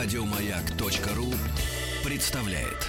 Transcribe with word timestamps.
Радиомаяк.ру 0.00 1.34
представляет. 2.04 2.86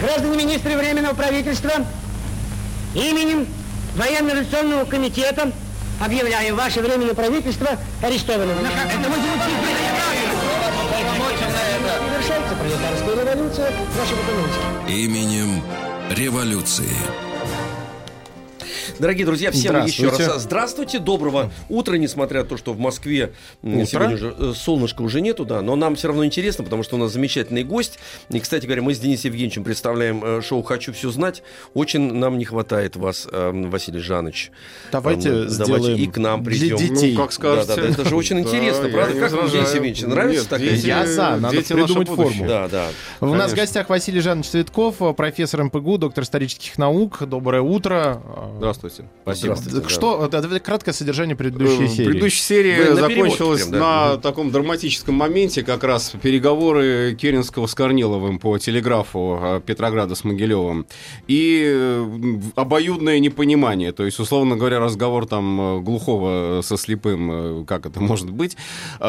Граждане 0.00 0.38
министры 0.38 0.78
Временного 0.78 1.12
правительства, 1.14 1.72
именем 2.94 3.46
Военно-революционного 3.96 4.86
комитета 4.86 5.52
объявляю 6.02 6.56
ваше 6.56 6.80
Временное 6.80 7.12
правительство 7.12 7.68
арестованным. 8.02 8.56
Это 8.56 9.08
мы 9.10 9.16
Завершается 12.08 12.54
пролетарская 12.56 13.14
революция 13.14 13.70
экономики. 14.22 15.04
Именем 15.04 15.62
революции. 16.16 17.35
Дорогие 18.98 19.26
друзья, 19.26 19.50
всем 19.50 19.84
еще 19.84 20.02
Здравствуйте. 20.08 20.32
раз 20.32 20.42
здравствуйте, 20.42 20.98
доброго 20.98 21.50
утра, 21.68 21.96
несмотря 21.96 22.42
на 22.42 22.48
то, 22.48 22.56
что 22.56 22.72
в 22.72 22.78
Москве 22.78 23.32
Утро. 23.62 23.84
сегодня 23.84 24.14
уже 24.14 24.34
э, 24.38 24.52
солнышка 24.54 25.02
уже 25.02 25.20
нету, 25.20 25.44
да, 25.44 25.60
но 25.62 25.76
нам 25.76 25.96
все 25.96 26.08
равно 26.08 26.24
интересно, 26.24 26.64
потому 26.64 26.82
что 26.82 26.96
у 26.96 26.98
нас 26.98 27.12
замечательный 27.12 27.64
гость. 27.64 27.98
И, 28.30 28.38
кстати 28.40 28.64
говоря, 28.66 28.82
мы 28.82 28.94
с 28.94 28.98
Денисом 28.98 29.30
Евгеньевичем 29.30 29.64
представляем 29.64 30.22
э, 30.24 30.42
шоу 30.42 30.62
«Хочу 30.62 30.92
все 30.92 31.10
знать». 31.10 31.42
Очень 31.74 32.12
нам 32.14 32.38
не 32.38 32.44
хватает 32.44 32.96
вас, 32.96 33.28
э, 33.30 33.50
Василий 33.66 34.00
Жанович. 34.00 34.50
Давайте 34.92 35.26
Э, 35.44 35.48
сделаем 35.48 35.96
и 35.98 36.06
к 36.06 36.16
нам 36.18 36.42
для 36.42 36.58
придем. 36.58 36.76
детей. 36.76 37.14
Ну, 37.14 37.22
как 37.22 37.32
скажете. 37.32 37.68
Да, 37.68 37.76
да, 37.76 37.82
да, 37.82 37.88
это 37.88 38.08
же 38.08 38.16
очень 38.16 38.38
интересно, 38.40 38.88
правда? 38.88 39.18
Как 39.18 39.32
вам. 39.32 39.50
Денис 39.50 39.74
Евгеньевич, 39.74 40.02
нравится 40.02 40.48
такая? 40.48 40.74
Я 40.74 41.06
за, 41.06 41.36
надо 41.36 41.60
придумать 41.62 42.08
форму. 42.08 42.46
Да, 42.46 42.68
да. 42.68 42.88
У 43.20 43.34
нас 43.34 43.52
в 43.52 43.54
гостях 43.56 43.88
Василий 43.88 44.20
Жанович 44.20 44.46
Цветков, 44.48 44.96
профессор 45.16 45.64
МПГУ, 45.64 45.98
доктор 45.98 46.24
исторических 46.24 46.78
наук. 46.78 47.22
Доброе 47.26 47.62
утро. 47.62 48.22
Здравствуйте. 48.76 49.10
Спасибо. 49.22 49.56
Так 49.56 49.90
Что, 49.90 50.24
это, 50.26 50.38
это 50.38 50.60
краткое 50.60 50.92
содержание 50.92 51.36
предыдущей 51.36 51.84
Э, 51.84 51.88
серии. 51.88 52.06
Предыдущая 52.06 52.42
серия 52.42 52.90
Вы 52.90 53.00
закончилась 53.00 53.62
прям, 53.62 53.72
да. 53.72 53.78
на 53.78 54.16
таком 54.18 54.50
драматическом 54.50 55.14
моменте, 55.14 55.62
как 55.62 55.84
раз 55.84 56.12
переговоры 56.22 57.16
Керенского 57.20 57.66
с 57.66 57.74
Корниловым 57.74 58.38
по 58.38 58.58
телеграфу 58.58 59.38
э, 59.40 59.60
Петрограда 59.64 60.14
с 60.14 60.24
Могилевым. 60.24 60.86
И 61.26 61.64
э, 61.66 62.40
обоюдное 62.54 63.18
непонимание, 63.18 63.92
то 63.92 64.04
есть, 64.04 64.18
условно 64.20 64.56
говоря, 64.56 64.80
разговор 64.80 65.26
там 65.26 65.82
глухого 65.82 66.60
со 66.62 66.76
слепым, 66.76 67.64
как 67.66 67.86
это 67.86 68.00
может 68.00 68.30
быть, 68.30 68.56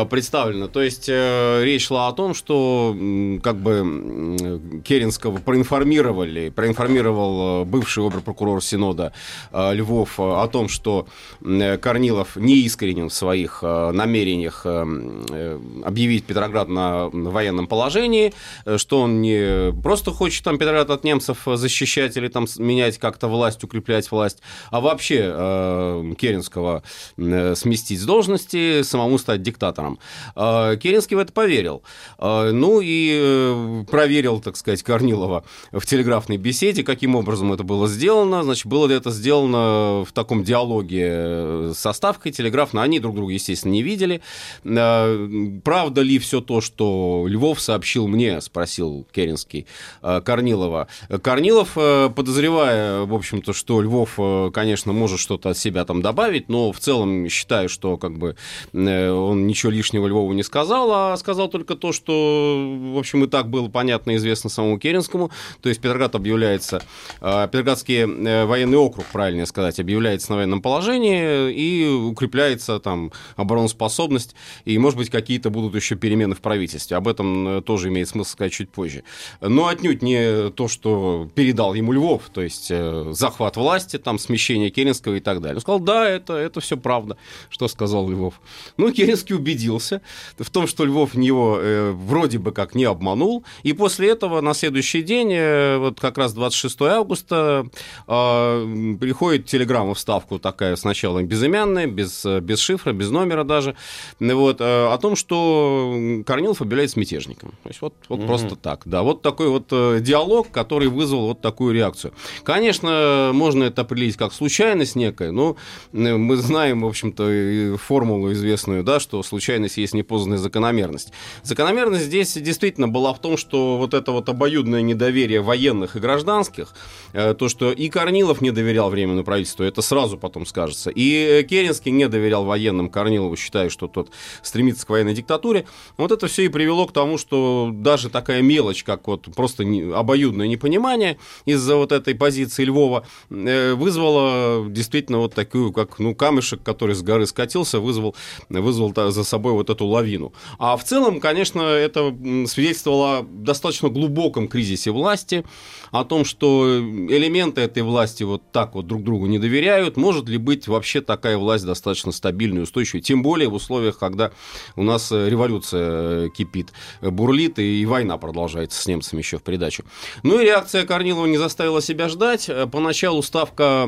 представлено. 0.10 0.68
То 0.68 0.82
есть, 0.82 1.10
речь 1.10 1.88
шла 1.88 2.08
о 2.08 2.14
том, 2.14 2.34
что 2.34 2.96
как 3.44 3.58
бы 3.58 4.82
Керенского 4.86 5.38
проинформировали, 5.38 6.50
проинформировал 6.50 7.66
бывший 7.66 8.06
оберпрокурор 8.06 8.62
Синода 8.64 9.14
э, 9.52 9.57
Львов 9.74 10.20
э, 10.20 10.24
о 10.24 10.48
том, 10.48 10.68
что 10.70 11.08
м, 11.44 11.80
Корнилов 11.80 12.36
не 12.36 12.56
искренен 12.66 13.10
в 13.10 13.14
своих 13.14 13.60
э, 13.62 13.92
намерениях 13.92 14.62
э, 14.66 14.86
э, 15.30 15.60
объявить 15.84 16.26
Петроград 16.26 16.68
на 16.70 17.10
военном 17.10 17.68
положении, 17.68 18.34
э, 18.66 18.78
что 18.78 19.02
он 19.02 19.22
не 19.22 19.72
просто 19.82 20.12
хочет 20.12 20.44
там 20.44 20.58
Петроград 20.58 20.90
от 20.90 21.04
немцев 21.04 21.40
защищать 21.46 22.18
или 22.18 22.28
там 22.28 22.46
менять 22.58 22.98
как-то 22.98 23.28
власть, 23.28 23.64
укреплять 23.64 24.10
власть, 24.12 24.42
а 24.72 24.80
вообще 24.82 25.32
э, 25.34 26.14
Керенского 26.20 26.84
э, 27.18 27.56
сместить 27.56 28.00
с 28.02 28.06
должности, 28.06 28.82
самому 28.84 29.18
стать 29.18 29.42
диктатором. 29.42 30.00
Э, 30.36 30.76
Керенский 30.82 31.16
в 31.16 31.20
это 31.20 31.32
поверил. 31.34 31.82
Э, 32.20 32.52
Ну 32.52 32.82
и 32.82 33.18
э, 33.20 33.84
проверил, 33.90 34.40
так 34.42 34.58
сказать, 34.58 34.84
Корнилова 34.84 35.44
в 35.72 35.86
телеграфной 35.86 36.38
беседе, 36.38 36.84
каким 36.84 37.16
образом 37.16 37.54
это 37.54 37.64
было 37.64 37.88
сделано. 37.88 38.44
Значит, 38.44 38.66
было 38.68 38.88
ли 38.88 38.96
это 38.96 39.12
сделано 39.12 39.47
в 39.52 40.12
таком 40.14 40.44
диалоге 40.44 41.08
э, 41.10 41.72
со 41.76 41.94
Ставкой 41.94 42.32
телеграфно. 42.32 42.82
Они 42.84 43.00
друг 43.00 43.16
друга, 43.16 43.34
естественно, 43.34 43.72
не 43.72 43.84
видели. 43.84 44.22
Э, 44.64 45.60
Правда 45.64 46.02
ли 46.02 46.20
все 46.20 46.42
то, 46.42 46.62
что 46.62 47.26
Львов 47.28 47.60
сообщил 47.60 48.08
мне, 48.08 48.42
спросил 48.42 49.06
Керенский 49.12 49.68
э, 50.02 50.22
Корнилова. 50.24 50.88
Корнилов, 51.22 51.74
подозревая, 51.74 53.02
в 53.02 53.14
общем-то, 53.14 53.54
что 53.54 53.82
Львов, 53.82 54.20
конечно, 54.54 54.94
может 54.94 55.20
что-то 55.20 55.50
от 55.50 55.58
себя 55.58 55.86
там 55.86 56.02
добавить, 56.02 56.50
но 56.50 56.72
в 56.72 56.80
целом 56.80 57.30
считаю, 57.30 57.70
что 57.70 57.98
как 57.98 58.18
бы 58.18 58.36
он 58.74 59.48
ничего 59.48 59.72
лишнего 59.72 60.08
Львову 60.08 60.34
не 60.34 60.44
сказал, 60.44 60.92
а 60.92 61.18
сказал 61.18 61.48
только 61.48 61.76
то, 61.76 61.92
что, 61.92 62.78
в 62.94 62.98
общем, 62.98 63.24
и 63.24 63.28
так 63.28 63.50
было 63.50 63.70
понятно 63.70 64.12
и 64.12 64.16
известно 64.16 64.50
самому 64.50 64.80
Керенскому. 64.80 65.32
То 65.62 65.70
есть 65.70 65.82
Петроград 65.82 66.16
объявляется, 66.16 66.82
Петроградский 67.20 68.46
военный 68.46 68.78
округ, 68.78 69.06
правильнее 69.38 69.46
сказать, 69.46 69.80
объявляется 69.80 70.32
на 70.32 70.38
военном 70.38 70.62
положении 70.62 71.52
и 71.52 71.88
укрепляется 71.88 72.80
там 72.80 73.12
обороноспособность, 73.36 74.36
и, 74.66 74.78
может 74.80 74.98
быть, 74.98 75.10
какие-то 75.10 75.50
будут 75.50 75.76
еще 75.76 75.96
перемены 75.96 76.34
в 76.34 76.40
правительстве. 76.40 76.98
Об 76.98 77.08
этом 77.08 77.48
э, 77.48 77.62
тоже 77.62 77.90
имеет 77.90 78.10
смысл 78.10 78.32
сказать 78.32 78.54
чуть 78.54 78.70
позже. 78.70 79.04
Но 79.42 79.68
отнюдь 79.68 80.02
не 80.02 80.50
то, 80.52 80.68
что 80.68 81.30
передал 81.36 81.76
ему 81.76 81.92
Львов, 81.92 82.24
то 82.34 82.42
есть 82.42 82.68
э, 82.72 83.12
захват 83.12 83.58
власти, 83.58 83.98
там, 83.98 84.18
смещение 84.18 84.70
Керенского 84.72 85.16
и 85.16 85.20
так 85.20 85.42
далее. 85.42 85.56
Он 85.56 85.62
сказал, 85.62 85.80
да, 85.80 86.10
это, 86.10 86.34
это 86.34 86.60
все 86.60 86.78
правда, 86.78 87.18
что 87.50 87.68
сказал 87.68 88.10
Львов. 88.10 88.42
Ну, 88.78 88.92
Керенский 88.92 89.36
убедился 89.36 90.02
в 90.38 90.50
том, 90.50 90.68
что 90.68 90.86
Львов 90.86 91.16
его 91.16 91.60
э, 91.62 91.92
вроде 91.92 92.40
бы 92.40 92.52
как 92.52 92.76
не 92.76 92.86
обманул, 92.86 93.44
и 93.64 93.74
после 93.74 94.10
этого 94.10 94.42
на 94.42 94.54
следующий 94.54 95.04
день, 95.04 95.32
э, 95.34 95.78
вот 95.78 96.00
как 96.00 96.18
раз 96.18 96.34
26 96.34 96.82
августа, 96.82 97.68
э, 98.08 98.96
приходит 99.18 99.48
телеграмма 99.48 99.96
в 99.96 100.00
ставку 100.00 100.38
такая 100.38 100.76
сначала 100.76 101.24
безымянная, 101.24 101.88
без, 101.88 102.24
э, 102.24 102.40
без 102.40 102.60
шифра, 102.60 102.94
без 102.94 103.10
номера 103.10 103.44
даже, 103.44 103.76
вот, 104.20 104.62
э, 104.62 104.64
о 104.64 104.96
том, 105.00 105.16
что 105.16 106.22
Корнилов 106.24 106.62
объявляется 106.62 107.00
мятежником. 107.00 107.54
То 107.64 107.70
есть 107.70 107.82
вот, 107.82 107.96
вот 108.10 108.28
просто 108.28 108.56
так, 108.56 108.84
да. 108.86 109.02
Вот 109.02 109.24
такой 109.24 109.50
вот 109.50 109.70
э, 109.72 110.02
диалог, 110.02 110.52
который 110.52 110.88
вызвал 110.88 111.30
вот 111.30 111.42
такую 111.42 111.74
реакцию. 111.74 112.14
Конечно, 112.44 113.32
можно 113.34 113.64
это 113.64 113.82
определить 113.82 114.18
как 114.18 114.34
случайность 114.34 114.96
некая, 114.96 115.32
но 115.32 115.56
мы 115.94 116.36
знаем, 116.36 116.82
в 116.82 116.86
общем-то, 116.86 117.78
формулу 117.78 118.32
известную, 118.34 118.84
да, 118.84 119.00
что 119.00 119.24
случайность 119.24 119.78
есть 119.78 119.96
непознанная 119.96 120.38
закономерность. 120.38 121.12
Закономерность 121.42 122.06
здесь 122.06 122.34
действительно 122.34 122.88
была 122.88 123.16
в 123.16 123.20
том, 123.20 123.36
что 123.36 123.80
вот 123.80 123.96
это 123.96 124.12
вот 124.12 124.30
обоюдное 124.30 124.84
недоверие 124.84 125.42
военных 125.42 125.96
и 125.96 126.00
гражданских, 126.00 126.76
то, 127.14 127.50
что 127.50 127.72
и 127.72 127.90
Корнилов 127.90 128.42
не 128.42 128.52
доверял 128.52 128.92
Временному 129.08 129.26
правительству, 129.26 129.64
это 129.64 129.82
сразу 129.82 130.18
потом 130.18 130.46
скажется, 130.46 130.90
и 130.90 131.40
э, 131.40 131.44
Керенский 131.44 131.92
не 131.92 132.08
доверял 132.08 132.46
военным 132.46 132.90
Корнилову, 132.90 133.36
считая, 133.36 133.70
что 133.70 133.88
тот 133.88 134.10
стремится 134.42 134.86
к 134.86 134.90
военной 134.90 135.14
диктатуре, 135.14 135.66
вот 135.98 136.12
это 136.12 136.28
все 136.28 136.44
и 136.44 136.48
привело 136.50 136.86
к 136.86 136.92
тому, 136.92 137.18
что 137.18 137.72
даже 137.74 138.10
такая 138.10 138.42
мелочь, 138.42 138.84
как 138.84 139.08
вот 139.08 139.28
просто 139.36 139.64
обоюдное 139.96 140.48
непонимание 140.48 141.18
из-за 141.46 141.76
вот 141.76 141.92
этой 141.92 142.16
позиции 142.16 142.66
Львова 142.66 143.06
э, 143.30 143.74
вызвала 143.74 144.70
действительно 144.70 145.20
вот 145.20 145.34
такую, 145.34 145.72
как 145.72 146.00
ну, 146.00 146.14
камешек, 146.14 146.62
который 146.64 146.96
с 146.96 147.02
горы 147.02 147.26
скатился, 147.26 147.80
вызвал, 147.80 148.16
вызвал 148.50 148.94
за 149.12 149.24
собой 149.24 149.54
вот 149.54 149.70
эту 149.70 149.86
лавину. 149.86 150.34
А 150.60 150.76
в 150.78 150.84
целом, 150.84 151.20
конечно, 151.20 151.62
это 151.62 152.16
свидетельствовало 152.48 153.20
о 153.20 153.24
достаточно 153.24 153.90
глубоком 153.90 154.48
кризисе 154.48 154.92
власти, 154.92 155.46
о 155.92 156.04
том, 156.04 156.26
что 156.26 156.80
элементы 156.80 157.62
этой 157.62 157.84
власти 157.84 158.24
вот 158.24 158.52
так 158.52 158.76
вот 158.76 158.88
друг 158.88 159.04
другу 159.04 159.26
не 159.28 159.40
доверяют. 159.40 159.98
Может 159.98 160.28
ли 160.30 160.38
быть 160.38 160.68
вообще 160.68 161.02
такая 161.02 161.38
власть 161.38 161.66
достаточно 161.66 162.12
стабильной 162.12 162.64
устойчивой? 162.64 163.02
Тем 163.02 163.24
более 163.24 163.50
в 163.50 163.54
условиях, 163.54 163.98
когда 163.98 164.32
у 164.76 164.84
нас 164.84 165.12
э, 165.12 165.30
революция 165.30 166.28
э, 166.28 166.30
кипит, 166.30 166.72
э, 167.02 167.10
бурлит, 167.10 167.60
и 167.60 167.86
война 167.86 168.18
продолжается 168.18 168.82
с 168.82 168.88
немцами 168.88 169.20
еще 169.20 169.38
в 169.38 169.44
придачу. 169.44 169.84
Ну 170.24 170.40
и 170.40 170.44
реакция 170.44 170.86
Корнилова 170.86 171.26
не 171.26 171.38
заставила 171.38 171.82
себя 171.82 172.10
ждать. 172.10 172.50
Поначалу 172.72 173.22
ставка, 173.22 173.88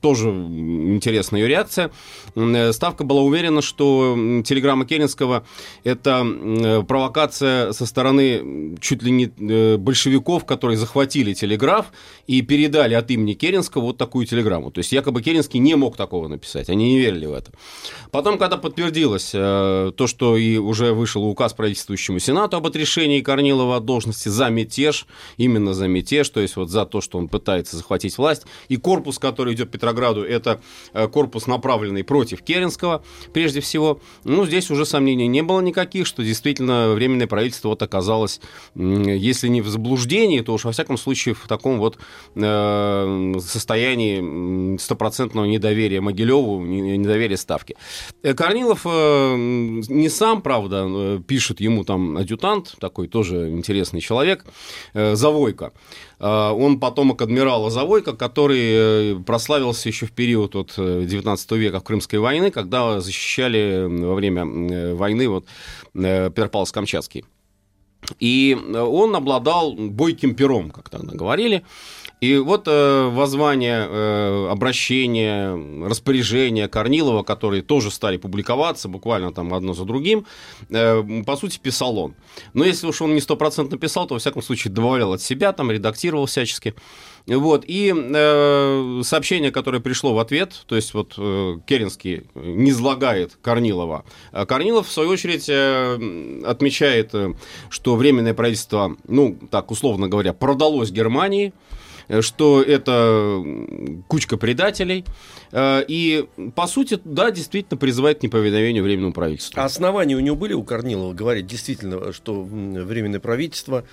тоже 0.00 0.28
интересная 0.28 1.40
ее 1.40 1.48
реакция, 1.48 1.90
ставка 2.72 3.04
была 3.04 3.22
уверена, 3.22 3.62
что 3.62 4.16
телеграмма 4.44 4.86
Керенского– 4.86 5.44
это 5.84 6.84
провокация 6.88 7.72
со 7.72 7.86
стороны 7.86 8.76
чуть 8.80 9.02
ли 9.02 9.10
не 9.10 9.76
большевиков, 9.76 10.44
которые 10.44 10.76
захватили 10.76 11.07
телеграф 11.14 11.86
и 12.26 12.42
передали 12.42 12.94
от 12.94 13.10
имени 13.10 13.34
Керенского 13.34 13.82
вот 13.82 13.98
такую 13.98 14.26
телеграмму. 14.26 14.70
То 14.70 14.78
есть 14.78 14.92
якобы 14.92 15.22
Керенский 15.22 15.60
не 15.60 15.74
мог 15.76 15.96
такого 15.96 16.28
написать, 16.28 16.68
они 16.68 16.92
не 16.92 16.98
верили 16.98 17.26
в 17.26 17.32
это. 17.32 17.52
Потом, 18.10 18.38
когда 18.38 18.56
подтвердилось 18.56 19.30
э, 19.34 19.92
то, 19.96 20.06
что 20.06 20.36
и 20.36 20.56
уже 20.56 20.92
вышел 20.92 21.24
указ 21.24 21.52
правительствующему 21.52 22.18
Сенату 22.18 22.56
об 22.56 22.66
отрешении 22.66 23.20
Корнилова 23.20 23.76
от 23.76 23.84
должности 23.84 24.28
за 24.28 24.48
мятеж, 24.48 25.06
именно 25.36 25.74
за 25.74 25.88
мятеж, 25.88 26.28
то 26.28 26.40
есть 26.40 26.56
вот 26.56 26.70
за 26.70 26.84
то, 26.84 27.00
что 27.00 27.18
он 27.18 27.28
пытается 27.28 27.76
захватить 27.76 28.16
власть, 28.18 28.44
и 28.68 28.76
корпус, 28.76 29.18
который 29.18 29.54
идет 29.54 29.70
Петрограду, 29.70 30.22
это 30.22 30.60
э, 30.92 31.08
корпус, 31.08 31.46
направленный 31.46 32.04
против 32.04 32.42
Керенского, 32.42 33.02
прежде 33.32 33.60
всего. 33.60 34.00
Ну, 34.24 34.46
здесь 34.46 34.70
уже 34.70 34.84
сомнений 34.84 35.26
не 35.26 35.42
было 35.42 35.60
никаких, 35.60 36.06
что 36.06 36.22
действительно 36.22 36.88
Временное 36.98 37.26
правительство 37.26 37.68
вот 37.68 37.82
оказалось, 37.82 38.40
если 38.74 39.48
не 39.48 39.60
в 39.60 39.68
заблуждении, 39.68 40.40
то 40.40 40.52
уж 40.52 40.64
во 40.64 40.72
всяком 40.72 40.97
случае 40.98 41.34
в 41.34 41.46
таком 41.46 41.78
вот 41.78 41.98
э, 42.34 43.34
состоянии 43.40 44.76
стопроцентного 44.78 45.46
недоверия 45.46 46.00
Могилеву, 46.00 46.60
недоверия 46.60 47.36
ставки. 47.36 47.76
Э, 48.22 48.34
Корнилов 48.34 48.82
э, 48.84 49.34
не 49.36 50.08
сам, 50.08 50.42
правда, 50.42 50.86
э, 50.88 51.20
пишет 51.26 51.60
ему 51.60 51.84
там 51.84 52.16
адъютант, 52.16 52.76
такой 52.80 53.08
тоже 53.08 53.50
интересный 53.50 54.00
человек, 54.00 54.44
э, 54.94 55.14
Завойко. 55.14 55.72
Э, 56.18 56.50
он 56.50 56.80
потомок 56.80 57.22
адмирала 57.22 57.70
Завойко, 57.70 58.14
который 58.14 58.60
э, 58.60 59.16
прославился 59.24 59.88
еще 59.88 60.06
в 60.06 60.12
период 60.12 60.56
от 60.56 60.74
19 60.76 61.52
века 61.52 61.80
Крымской 61.80 62.18
войны, 62.18 62.50
когда 62.50 63.00
защищали 63.00 63.86
во 63.88 64.14
время 64.14 64.44
войны 64.94 65.28
вот 65.28 65.46
Петропавловск-Камчатский. 65.94 67.24
И 68.20 68.56
он 68.74 69.14
обладал 69.16 69.72
бойким 69.72 70.34
пером, 70.34 70.70
как 70.70 70.88
тогда 70.88 71.16
говорили. 71.16 71.62
И 72.20 72.36
вот 72.36 72.66
э, 72.66 73.08
воззвание, 73.12 73.86
э, 73.88 74.48
обращение, 74.50 75.86
распоряжение 75.86 76.68
Корнилова, 76.68 77.22
которые 77.22 77.62
тоже 77.62 77.90
стали 77.90 78.16
публиковаться 78.16 78.88
буквально 78.88 79.32
там 79.32 79.54
одно 79.54 79.72
за 79.72 79.84
другим, 79.84 80.26
э, 80.68 81.22
по 81.24 81.36
сути, 81.36 81.58
писал 81.58 81.98
он. 81.98 82.14
Но 82.54 82.64
если 82.64 82.86
уж 82.86 83.00
он 83.02 83.14
не 83.14 83.20
стопроцентно 83.20 83.78
писал, 83.78 84.06
то, 84.06 84.14
во 84.14 84.20
всяком 84.20 84.42
случае, 84.42 84.72
добавлял 84.72 85.12
от 85.12 85.22
себя, 85.22 85.52
там, 85.52 85.70
редактировал 85.70 86.26
всячески. 86.26 86.74
Вот, 87.26 87.64
и 87.66 87.94
э, 87.94 89.00
сообщение, 89.04 89.52
которое 89.52 89.80
пришло 89.80 90.14
в 90.14 90.18
ответ, 90.18 90.64
то 90.66 90.76
есть 90.76 90.94
вот 90.94 91.14
э, 91.18 91.58
Керенский 91.66 92.22
не 92.34 92.70
излагает 92.70 93.36
Корнилова. 93.42 94.04
А 94.32 94.46
Корнилов, 94.46 94.88
в 94.88 94.92
свою 94.92 95.10
очередь, 95.10 95.46
э, 95.48 96.42
отмечает, 96.46 97.10
э, 97.12 97.34
что 97.68 97.96
Временное 97.96 98.32
правительство, 98.32 98.96
ну, 99.06 99.38
так 99.50 99.70
условно 99.70 100.08
говоря, 100.08 100.32
продалось 100.32 100.90
Германии, 100.90 101.52
что 102.20 102.62
это 102.62 103.42
кучка 104.06 104.36
предателей. 104.36 105.04
Э, 105.52 105.82
и, 105.86 106.26
по 106.54 106.66
сути, 106.66 107.00
да, 107.04 107.30
действительно 107.30 107.78
призывает 107.78 108.20
к 108.20 108.22
неповиновению 108.22 108.82
Временному 108.82 109.12
правительству. 109.12 109.60
А 109.60 109.64
основания 109.64 110.16
у 110.16 110.20
него 110.20 110.36
были, 110.36 110.52
у 110.52 110.62
Корнилова, 110.62 111.12
говорить 111.12 111.46
действительно, 111.46 112.12
что 112.12 112.42
Временное 112.42 113.20
правительство 113.20 113.84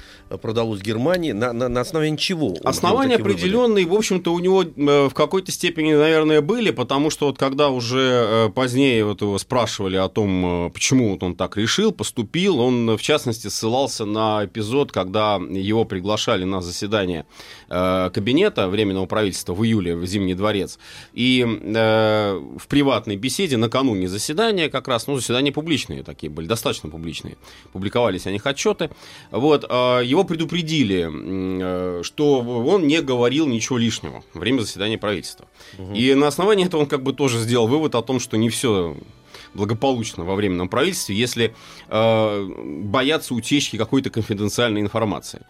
продалось 0.42 0.82
Германии? 0.82 1.32
На, 1.32 1.54
на, 1.54 1.70
на 1.70 1.82
основании 1.82 2.18
чего? 2.18 2.56
Основания 2.64 3.16
определенные, 3.16 3.86
выборы? 3.86 3.96
в 3.96 4.00
общем-то, 4.00 4.34
у 4.34 4.40
него 4.40 4.64
э, 4.64 5.10
в 5.10 5.14
какой-то 5.14 5.52
степени, 5.52 5.94
наверное, 5.94 6.42
были, 6.42 6.72
потому 6.72 7.10
что 7.10 7.28
вот 7.28 7.38
когда 7.38 7.70
уже 7.70 8.52
позднее 8.56 9.06
вот 9.06 9.22
его 9.22 9.38
спрашивали 9.38 9.98
о 9.98 10.10
том, 10.10 10.72
почему 10.74 11.12
вот 11.12 11.24
он 11.24 11.36
так 11.36 11.58
решил, 11.58 11.92
поступил, 11.92 12.60
он, 12.60 12.98
в 12.98 13.02
частности, 13.02 13.48
ссылался 13.48 14.06
на 14.06 14.46
эпизод, 14.46 14.92
когда 14.92 15.36
его 15.36 15.86
приглашали 15.86 16.44
на 16.44 16.62
заседание 16.62 17.26
кабинета 18.10 18.68
Временного 18.68 19.06
правительства 19.06 19.54
в 19.54 19.64
июле 19.64 19.96
в 19.96 20.06
Зимний 20.06 20.34
дворец. 20.34 20.80
И 21.14 21.46
э, 21.46 22.42
в 22.58 22.68
приватной 22.68 23.16
беседе 23.16 23.58
накануне 23.58 24.08
заседания 24.08 24.70
как 24.70 24.88
раз, 24.88 25.08
ну, 25.08 25.16
заседания 25.16 25.52
публичные 25.52 26.04
такие 26.04 26.30
были, 26.30 26.48
достаточно 26.48 26.90
публичные, 26.90 27.38
публиковались 27.74 28.28
о 28.28 28.32
них 28.32 28.46
отчеты, 28.46 28.90
вот, 29.32 29.66
э, 29.68 30.02
его 30.06 30.24
предупредили, 30.24 31.10
э, 31.12 32.04
что 32.04 32.40
он 32.42 32.88
не 32.88 33.02
говорил 33.02 33.48
ничего 33.48 33.78
лишнего 33.78 34.24
во 34.34 34.40
время 34.40 34.62
заседания 34.62 34.98
правительства. 34.98 35.46
Угу. 35.78 35.94
И 35.94 36.14
на 36.14 36.28
основании 36.28 36.66
этого 36.66 36.82
он 36.82 36.88
как 36.88 37.04
бы 37.04 37.14
тоже 37.14 37.40
сделал 37.40 37.68
вывод 37.68 37.96
о 37.96 38.02
том, 38.02 38.20
что 38.20 38.38
не 38.38 38.50
все 38.50 38.96
благополучно 39.56 40.24
во 40.24 40.36
временном 40.36 40.70
правительстве, 40.70 41.16
если 41.16 41.56
э, 41.88 42.50
боятся 42.84 43.34
утечки 43.34 43.78
какой-то 43.78 44.10
конфиденциальной 44.10 44.82
информации. 44.82 45.42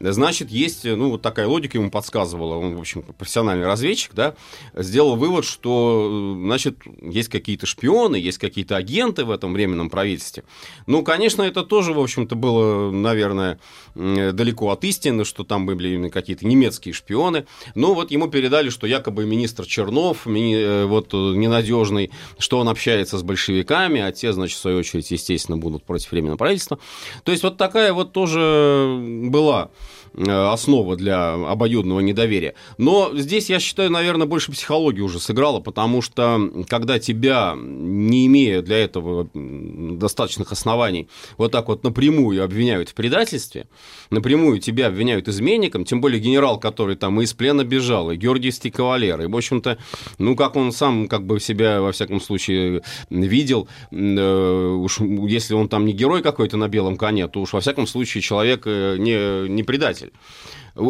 Значит, 0.00 0.50
есть, 0.50 0.84
ну, 0.84 1.10
вот 1.10 1.22
такая 1.22 1.46
логика 1.46 1.78
ему 1.78 1.90
подсказывала, 1.90 2.56
он, 2.56 2.76
в 2.76 2.80
общем, 2.80 3.02
профессиональный 3.02 3.64
разведчик, 3.64 4.12
да, 4.12 4.34
сделал 4.74 5.14
вывод, 5.16 5.44
что, 5.44 6.36
значит, 6.36 6.78
есть 7.00 7.28
какие-то 7.28 7.66
шпионы, 7.66 8.16
есть 8.16 8.38
какие-то 8.38 8.76
агенты 8.76 9.24
в 9.24 9.30
этом 9.30 9.52
временном 9.52 9.90
правительстве. 9.90 10.42
Ну, 10.86 11.02
конечно, 11.04 11.42
это 11.42 11.62
тоже, 11.62 11.92
в 11.92 12.00
общем-то, 12.00 12.34
было, 12.34 12.90
наверное, 12.90 13.60
далеко 13.94 14.70
от 14.70 14.82
истины, 14.84 15.24
что 15.24 15.44
там 15.44 15.64
были 15.64 15.94
именно 15.94 16.10
какие-то 16.10 16.44
немецкие 16.44 16.92
шпионы. 16.92 17.46
Но 17.76 17.94
вот 17.94 18.10
ему 18.10 18.28
передали, 18.28 18.70
что 18.70 18.88
якобы 18.88 19.24
министр 19.24 19.64
Чернов, 19.64 20.26
мини, 20.26 20.56
э, 20.56 20.84
вот 20.86 21.12
ненадежный, 21.12 22.10
что 22.38 22.58
он 22.58 22.68
общается 22.68 23.16
с 23.16 23.22
большевиками, 23.22 24.00
а 24.00 24.10
те, 24.10 24.32
значит, 24.32 24.58
в 24.58 24.60
свою 24.60 24.78
очередь, 24.78 25.10
естественно, 25.10 25.56
будут 25.56 25.84
против 25.84 26.10
временного 26.10 26.36
правительства. 26.36 26.78
То 27.22 27.30
есть 27.30 27.44
вот 27.44 27.56
такая 27.56 27.92
вот 27.92 28.12
тоже 28.12 28.98
была 28.98 29.54
Э, 29.54 29.83
основа 30.16 30.96
для 30.96 31.34
обоюдного 31.34 32.00
недоверия. 32.00 32.54
Но 32.78 33.10
здесь, 33.14 33.50
я 33.50 33.58
считаю, 33.58 33.90
наверное, 33.90 34.26
больше 34.26 34.52
психология 34.52 35.02
уже 35.02 35.18
сыграла, 35.18 35.60
потому 35.60 36.02
что 36.02 36.50
когда 36.68 36.98
тебя, 36.98 37.54
не 37.56 38.26
имея 38.26 38.62
для 38.62 38.78
этого 38.78 39.28
достаточных 39.34 40.52
оснований, 40.52 41.08
вот 41.36 41.52
так 41.52 41.68
вот 41.68 41.84
напрямую 41.84 42.44
обвиняют 42.44 42.90
в 42.90 42.94
предательстве, 42.94 43.66
напрямую 44.10 44.60
тебя 44.60 44.88
обвиняют 44.88 45.28
изменником, 45.28 45.84
тем 45.84 46.00
более 46.00 46.20
генерал, 46.20 46.58
который 46.58 46.96
там 46.96 47.20
и 47.20 47.24
из 47.24 47.32
плена 47.32 47.64
бежал, 47.64 48.10
и 48.10 48.16
Георгиевский 48.16 48.70
кавалер, 48.70 49.20
и, 49.22 49.26
в 49.26 49.36
общем-то, 49.36 49.78
ну, 50.18 50.36
как 50.36 50.56
он 50.56 50.72
сам 50.72 51.08
как 51.08 51.26
бы 51.26 51.40
себя, 51.40 51.80
во 51.80 51.92
всяком 51.92 52.20
случае, 52.20 52.82
видел, 53.10 53.68
э, 53.90 54.66
уж 54.80 55.00
если 55.00 55.54
он 55.54 55.68
там 55.68 55.86
не 55.86 55.92
герой 55.92 56.22
какой-то 56.22 56.56
на 56.56 56.68
белом 56.68 56.96
коне, 56.96 57.28
то 57.28 57.40
уж, 57.40 57.52
во 57.52 57.60
всяком 57.60 57.86
случае, 57.86 58.22
человек 58.22 58.62
э, 58.66 58.96
не, 58.98 59.48
не 59.48 59.62
предатель 59.62 60.03
предатель. 60.04 60.12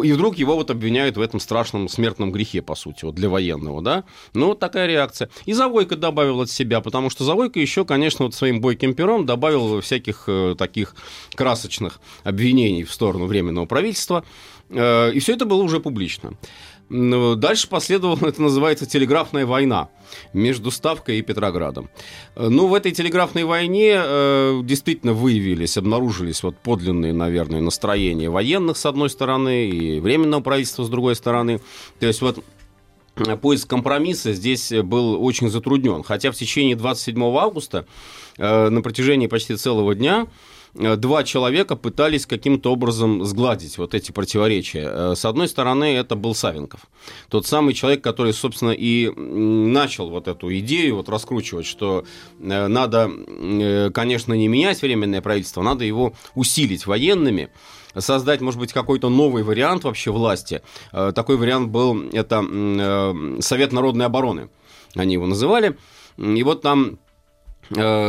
И 0.04 0.12
вдруг 0.12 0.36
его 0.36 0.54
вот 0.54 0.70
обвиняют 0.70 1.16
в 1.16 1.20
этом 1.20 1.40
страшном 1.40 1.88
смертном 1.88 2.32
грехе, 2.32 2.62
по 2.62 2.74
сути, 2.74 3.04
вот 3.04 3.14
для 3.14 3.28
военного, 3.28 3.82
да? 3.82 4.04
Ну, 4.32 4.46
вот 4.46 4.58
такая 4.58 4.86
реакция. 4.86 5.28
И 5.44 5.52
Завойко 5.52 5.96
добавил 5.96 6.40
от 6.40 6.50
себя, 6.50 6.80
потому 6.80 7.10
что 7.10 7.24
Завойко 7.24 7.60
еще, 7.60 7.84
конечно, 7.84 8.24
вот 8.24 8.34
своим 8.34 8.60
бойким 8.60 8.94
пером 8.94 9.26
добавил 9.26 9.80
всяких 9.80 10.24
э, 10.26 10.54
таких 10.56 10.94
красочных 11.34 12.00
обвинений 12.22 12.84
в 12.84 12.92
сторону 12.92 13.26
Временного 13.26 13.66
правительства. 13.66 14.24
Э, 14.70 15.12
и 15.12 15.18
все 15.18 15.34
это 15.34 15.44
было 15.44 15.62
уже 15.62 15.80
публично. 15.80 16.32
Ну, 16.88 17.34
дальше 17.34 17.68
последовала, 17.68 18.18
это 18.26 18.42
называется, 18.42 18.86
телеграфная 18.86 19.46
война 19.46 19.88
между 20.32 20.70
Ставкой 20.70 21.18
и 21.18 21.22
Петроградом. 21.22 21.88
Ну, 22.36 22.66
в 22.66 22.74
этой 22.74 22.92
телеграфной 22.92 23.44
войне 23.44 23.94
э, 23.96 24.60
действительно 24.62 25.12
выявились, 25.12 25.76
обнаружились 25.76 26.42
вот 26.42 26.56
подлинные, 26.58 27.12
наверное, 27.12 27.60
настроения 27.60 28.28
военных, 28.28 28.76
с 28.76 28.86
одной 28.86 29.10
стороны, 29.10 29.68
и 29.68 30.00
Временного 30.00 30.42
правительства, 30.42 30.84
с 30.84 30.88
другой 30.88 31.16
стороны. 31.16 31.60
То 32.00 32.06
есть 32.06 32.20
вот 32.20 32.44
э, 33.16 33.36
поиск 33.36 33.68
компромисса 33.68 34.32
здесь 34.32 34.70
был 34.70 35.24
очень 35.24 35.50
затруднен. 35.50 36.02
Хотя 36.02 36.30
в 36.32 36.36
течение 36.36 36.76
27 36.76 37.22
августа 37.36 37.86
э, 38.36 38.68
на 38.68 38.82
протяжении 38.82 39.26
почти 39.26 39.56
целого 39.56 39.94
дня 39.94 40.26
Э, 40.26 40.30
два 40.74 41.22
человека 41.24 41.76
пытались 41.76 42.26
каким-то 42.26 42.72
образом 42.72 43.24
сгладить 43.24 43.78
вот 43.78 43.94
эти 43.94 44.10
противоречия. 44.12 44.88
Э, 44.90 45.14
с 45.14 45.24
одной 45.24 45.48
стороны, 45.48 45.94
это 45.96 46.16
был 46.16 46.34
Савенков. 46.34 46.80
Тот 47.28 47.46
самый 47.46 47.74
человек, 47.74 48.02
который, 48.02 48.32
собственно, 48.32 48.70
и 48.70 49.08
начал 49.10 50.10
вот 50.10 50.26
эту 50.26 50.56
идею 50.58 50.96
вот 50.96 51.08
раскручивать, 51.08 51.66
что 51.66 52.04
э, 52.40 52.66
надо, 52.66 53.10
конечно, 53.92 54.34
не 54.34 54.48
менять 54.48 54.82
временное 54.82 55.22
правительство, 55.22 55.62
надо 55.62 55.84
его 55.84 56.14
усилить 56.34 56.86
военными, 56.86 57.50
создать, 57.96 58.40
может 58.40 58.58
быть, 58.58 58.72
какой-то 58.72 59.08
новый 59.08 59.44
вариант 59.44 59.84
вообще 59.84 60.10
власти. 60.10 60.62
Такой 60.90 61.36
вариант 61.36 61.68
был, 61.68 62.10
это 62.12 62.44
Совет 63.40 63.72
народной 63.72 64.06
обороны, 64.06 64.48
они 64.96 65.14
его 65.14 65.26
называли. 65.26 65.76
И 66.16 66.42
вот 66.42 66.62
там 66.62 66.98
Э, 66.98 67.03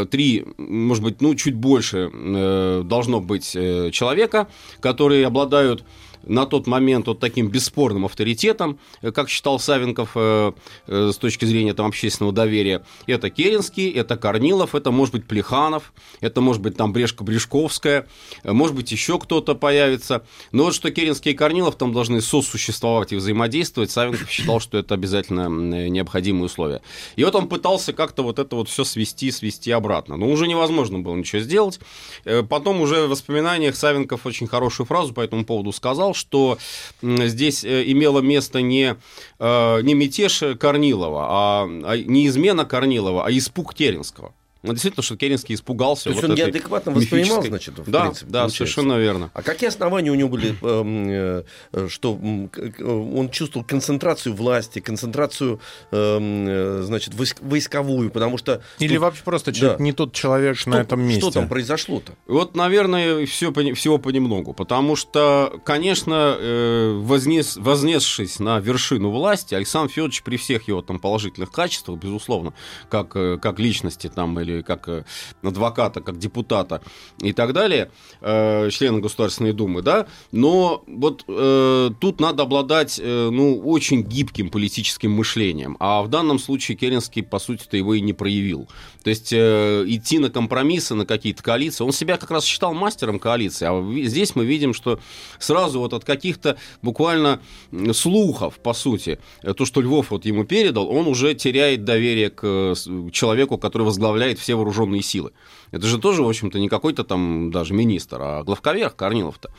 три, 0.09 0.45
может 0.57 1.03
быть, 1.03 1.21
ну, 1.21 1.35
чуть 1.35 1.55
больше 1.55 2.09
э, 2.13 2.81
должно 2.85 3.19
быть 3.21 3.55
э, 3.55 3.89
человека, 3.91 4.47
которые 4.79 5.25
обладают 5.25 5.83
на 6.25 6.45
тот 6.45 6.67
момент 6.67 7.07
вот 7.07 7.19
таким 7.19 7.47
бесспорным 7.49 8.05
авторитетом, 8.05 8.79
э, 9.01 9.11
как 9.11 9.29
считал 9.29 9.59
Савенков 9.59 10.11
э, 10.15 10.51
э, 10.87 11.11
с 11.13 11.17
точки 11.17 11.45
зрения 11.45 11.73
там, 11.73 11.87
общественного 11.87 12.33
доверия. 12.33 12.83
Это 13.07 13.29
Керенский, 13.29 13.89
это 13.91 14.17
Корнилов, 14.17 14.75
это 14.75 14.91
может 14.91 15.13
быть 15.13 15.27
Плеханов, 15.27 15.93
это 16.21 16.41
может 16.41 16.61
быть 16.61 16.75
там 16.75 16.93
Брешко-Брешковская, 16.93 18.07
может 18.43 18.75
быть 18.75 18.91
еще 18.91 19.19
кто-то 19.19 19.55
появится. 19.55 20.25
Но 20.51 20.65
вот 20.65 20.75
что 20.75 20.91
Керенский 20.91 21.31
и 21.31 21.35
Корнилов 21.35 21.75
там 21.75 21.93
должны 21.93 22.21
сосуществовать 22.21 23.13
и 23.13 23.15
взаимодействовать, 23.15 23.91
Савенков 23.91 24.29
считал, 24.29 24.59
что 24.59 24.77
это 24.77 24.95
обязательно 24.95 25.47
необходимые 25.89 26.45
условия. 26.45 26.81
И 27.15 27.23
вот 27.23 27.35
он 27.35 27.47
пытался 27.47 27.93
как-то 27.93 28.23
вот 28.23 28.39
это 28.39 28.55
вот 28.55 28.69
все 28.69 28.83
свести, 28.83 29.31
свести 29.31 29.71
обратно. 29.71 30.17
Но 30.17 30.29
уже 30.29 30.47
невозможно 30.47 30.99
было 30.99 31.15
ничего 31.15 31.41
сделать. 31.41 31.79
Потом 32.49 32.81
уже 32.81 33.05
в 33.05 33.09
воспоминаниях 33.09 33.75
Савенков 33.75 34.25
очень 34.25 34.47
хорошую 34.47 34.87
фразу 34.87 35.13
по 35.13 35.21
этому 35.21 35.45
поводу 35.45 35.71
сказал, 35.71 36.14
что 36.15 36.57
здесь 37.01 37.63
э, 37.63 37.83
имело 37.91 38.21
место 38.21 38.61
не, 38.61 38.95
э, 39.39 39.81
не 39.81 39.93
мятеж 39.93 40.43
Корнилова, 40.59 41.25
а, 41.29 41.63
а 41.83 41.97
не 41.97 42.27
измена 42.27 42.65
Корнилова, 42.65 43.25
а 43.25 43.31
испуг 43.31 43.73
Керенского. 43.73 44.33
Ну, 44.65 44.73
действительно, 44.73 45.03
что 45.03 45.15
Керенский 45.17 45.55
испугался. 45.55 46.05
То 46.05 46.09
есть 46.11 46.21
вот 46.21 46.31
он 46.31 46.37
неадекватно 46.37 46.91
воспринимал, 46.91 47.37
мифической- 47.37 47.49
значит, 47.49 47.79
в 47.79 47.89
да, 47.89 48.01
принципе, 48.01 48.31
да, 48.31 48.39
получается. 48.41 48.57
совершенно 48.73 48.99
верно. 48.99 49.31
А 49.33 49.41
какие 49.41 49.67
основания 49.69 50.11
у 50.11 50.15
него 50.15 50.29
были, 50.29 50.55
эм, 50.61 51.43
э, 51.73 51.87
что 51.89 52.13
он 52.13 53.29
чувствовал 53.31 53.65
концентрацию 53.65 54.35
власти, 54.35 54.79
концентрацию, 54.79 55.59
эм, 55.91 56.45
э, 56.47 56.81
значит, 56.83 57.13
войск- 57.13 57.37
войсковую, 57.41 58.09
потому 58.09 58.37
что... 58.37 58.61
Или 58.79 58.93
тут- 58.93 59.01
вообще 59.01 59.23
просто 59.23 59.53
человек 59.53 59.77
Да. 59.77 59.83
не 59.83 59.91
тот 59.93 60.13
человек 60.13 60.57
что, 60.57 60.69
на 60.71 60.75
этом 60.81 61.01
месте. 61.01 61.21
Что 61.21 61.31
там 61.31 61.47
произошло-то? 61.49 62.13
Вот, 62.27 62.55
наверное, 62.55 63.25
все, 63.25 63.51
всего 63.73 63.97
понемногу. 63.97 64.53
Потому 64.53 64.95
что, 64.95 65.59
конечно, 65.65 66.37
э, 66.39 66.93
вознес, 67.01 67.57
вознесшись 67.57 68.39
на 68.39 68.59
вершину 68.59 69.09
власти, 69.11 69.53
Александр 69.55 69.91
Федорович 69.91 70.23
при 70.23 70.37
всех 70.37 70.67
его 70.67 70.81
там 70.81 70.99
положительных 70.99 71.51
качествах, 71.51 71.99
безусловно, 71.99 72.53
как, 72.89 73.09
как 73.09 73.59
личности 73.59 74.07
там, 74.13 74.39
или 74.39 74.54
как 74.63 74.87
э, 74.87 75.03
адвоката, 75.41 76.01
как 76.01 76.17
депутата 76.17 76.81
и 77.19 77.33
так 77.33 77.53
далее, 77.53 77.91
э, 78.21 78.69
члена 78.71 78.99
Государственной 78.99 79.53
Думы, 79.53 79.81
да, 79.81 80.07
но 80.31 80.83
вот 80.87 81.23
э, 81.27 81.89
тут 81.99 82.19
надо 82.19 82.43
обладать, 82.43 82.99
ну, 83.03 83.59
очень 83.59 84.03
гибким 84.03 84.49
политическим 84.49 85.11
мышлением. 85.11 85.77
А 85.79 86.01
в 86.01 86.09
данном 86.09 86.39
случае 86.39 86.77
Керенский, 86.77 87.23
по 87.23 87.39
сути-то, 87.39 87.77
его 87.77 87.93
и 87.93 88.01
не 88.01 88.13
проявил. 88.13 88.67
То 89.03 89.09
есть 89.09 89.33
идти 89.33 90.19
на 90.19 90.29
компромиссы, 90.29 90.95
на 90.95 91.05
какие-то 91.05 91.43
коалиции. 91.43 91.83
Он 91.83 91.91
себя 91.91 92.17
как 92.17 92.31
раз 92.31 92.43
считал 92.45 92.73
мастером 92.73 93.19
коалиции. 93.19 93.65
А 93.65 94.07
здесь 94.07 94.35
мы 94.35 94.45
видим, 94.45 94.73
что 94.73 94.99
сразу 95.39 95.79
вот 95.79 95.93
от 95.93 96.05
каких-то 96.05 96.57
буквально 96.81 97.39
слухов, 97.93 98.59
по 98.59 98.73
сути, 98.73 99.19
то, 99.41 99.65
что 99.65 99.81
Львов 99.81 100.11
вот 100.11 100.25
ему 100.25 100.43
передал, 100.43 100.89
он 100.89 101.07
уже 101.07 101.33
теряет 101.35 101.83
доверие 101.83 102.29
к 102.29 102.73
человеку, 103.11 103.57
который 103.57 103.83
возглавляет 103.83 104.34
все 104.39 104.55
вооруженные 104.55 105.01
силы. 105.01 105.31
Это 105.71 105.87
же 105.87 105.97
тоже, 105.97 106.23
в 106.23 106.29
общем-то, 106.29 106.59
не 106.59 106.69
какой-то 106.69 107.03
там 107.03 107.51
даже 107.51 107.73
министр, 107.73 108.17
а 108.21 108.43
главковерх 108.43 108.95
Корнилов-то. 108.95 109.51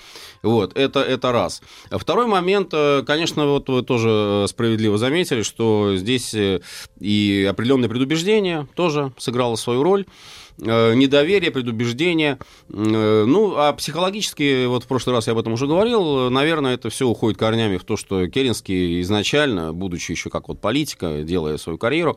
Вот, 0.42 0.76
это, 0.76 1.00
это 1.00 1.32
раз. 1.32 1.62
Второй 1.90 2.26
момент, 2.26 2.70
э, 2.72 3.02
конечно, 3.06 3.46
вот 3.46 3.68
вы 3.68 3.82
тоже 3.82 4.46
справедливо 4.48 4.98
заметили, 4.98 5.42
что 5.42 5.96
здесь 5.96 6.32
э, 6.34 6.60
и 7.00 7.46
определенное 7.48 7.88
предубеждение 7.88 8.66
тоже 8.74 9.12
сыграло 9.18 9.56
свою 9.56 9.82
роль. 9.82 10.06
Э, 10.60 10.94
Недоверие, 10.94 11.50
предубеждение. 11.50 12.38
Э, 12.70 13.24
Ну, 13.26 13.54
а 13.56 13.72
психологически, 13.72 14.66
вот 14.66 14.84
в 14.84 14.86
прошлый 14.86 15.14
раз 15.14 15.26
я 15.26 15.32
об 15.32 15.38
этом 15.38 15.52
уже 15.52 15.66
говорил, 15.66 16.30
наверное, 16.30 16.74
это 16.74 16.88
все 16.90 17.06
уходит 17.06 17.38
корнями 17.38 17.76
в 17.76 17.84
то, 17.84 17.96
что 17.96 18.26
Керенский 18.28 19.00
изначально, 19.02 19.72
будучи 19.72 20.12
еще 20.12 20.30
как 20.30 20.48
вот 20.48 20.60
политика, 20.60 21.22
делая 21.22 21.58
свою 21.58 21.76
карьеру, 21.78 22.16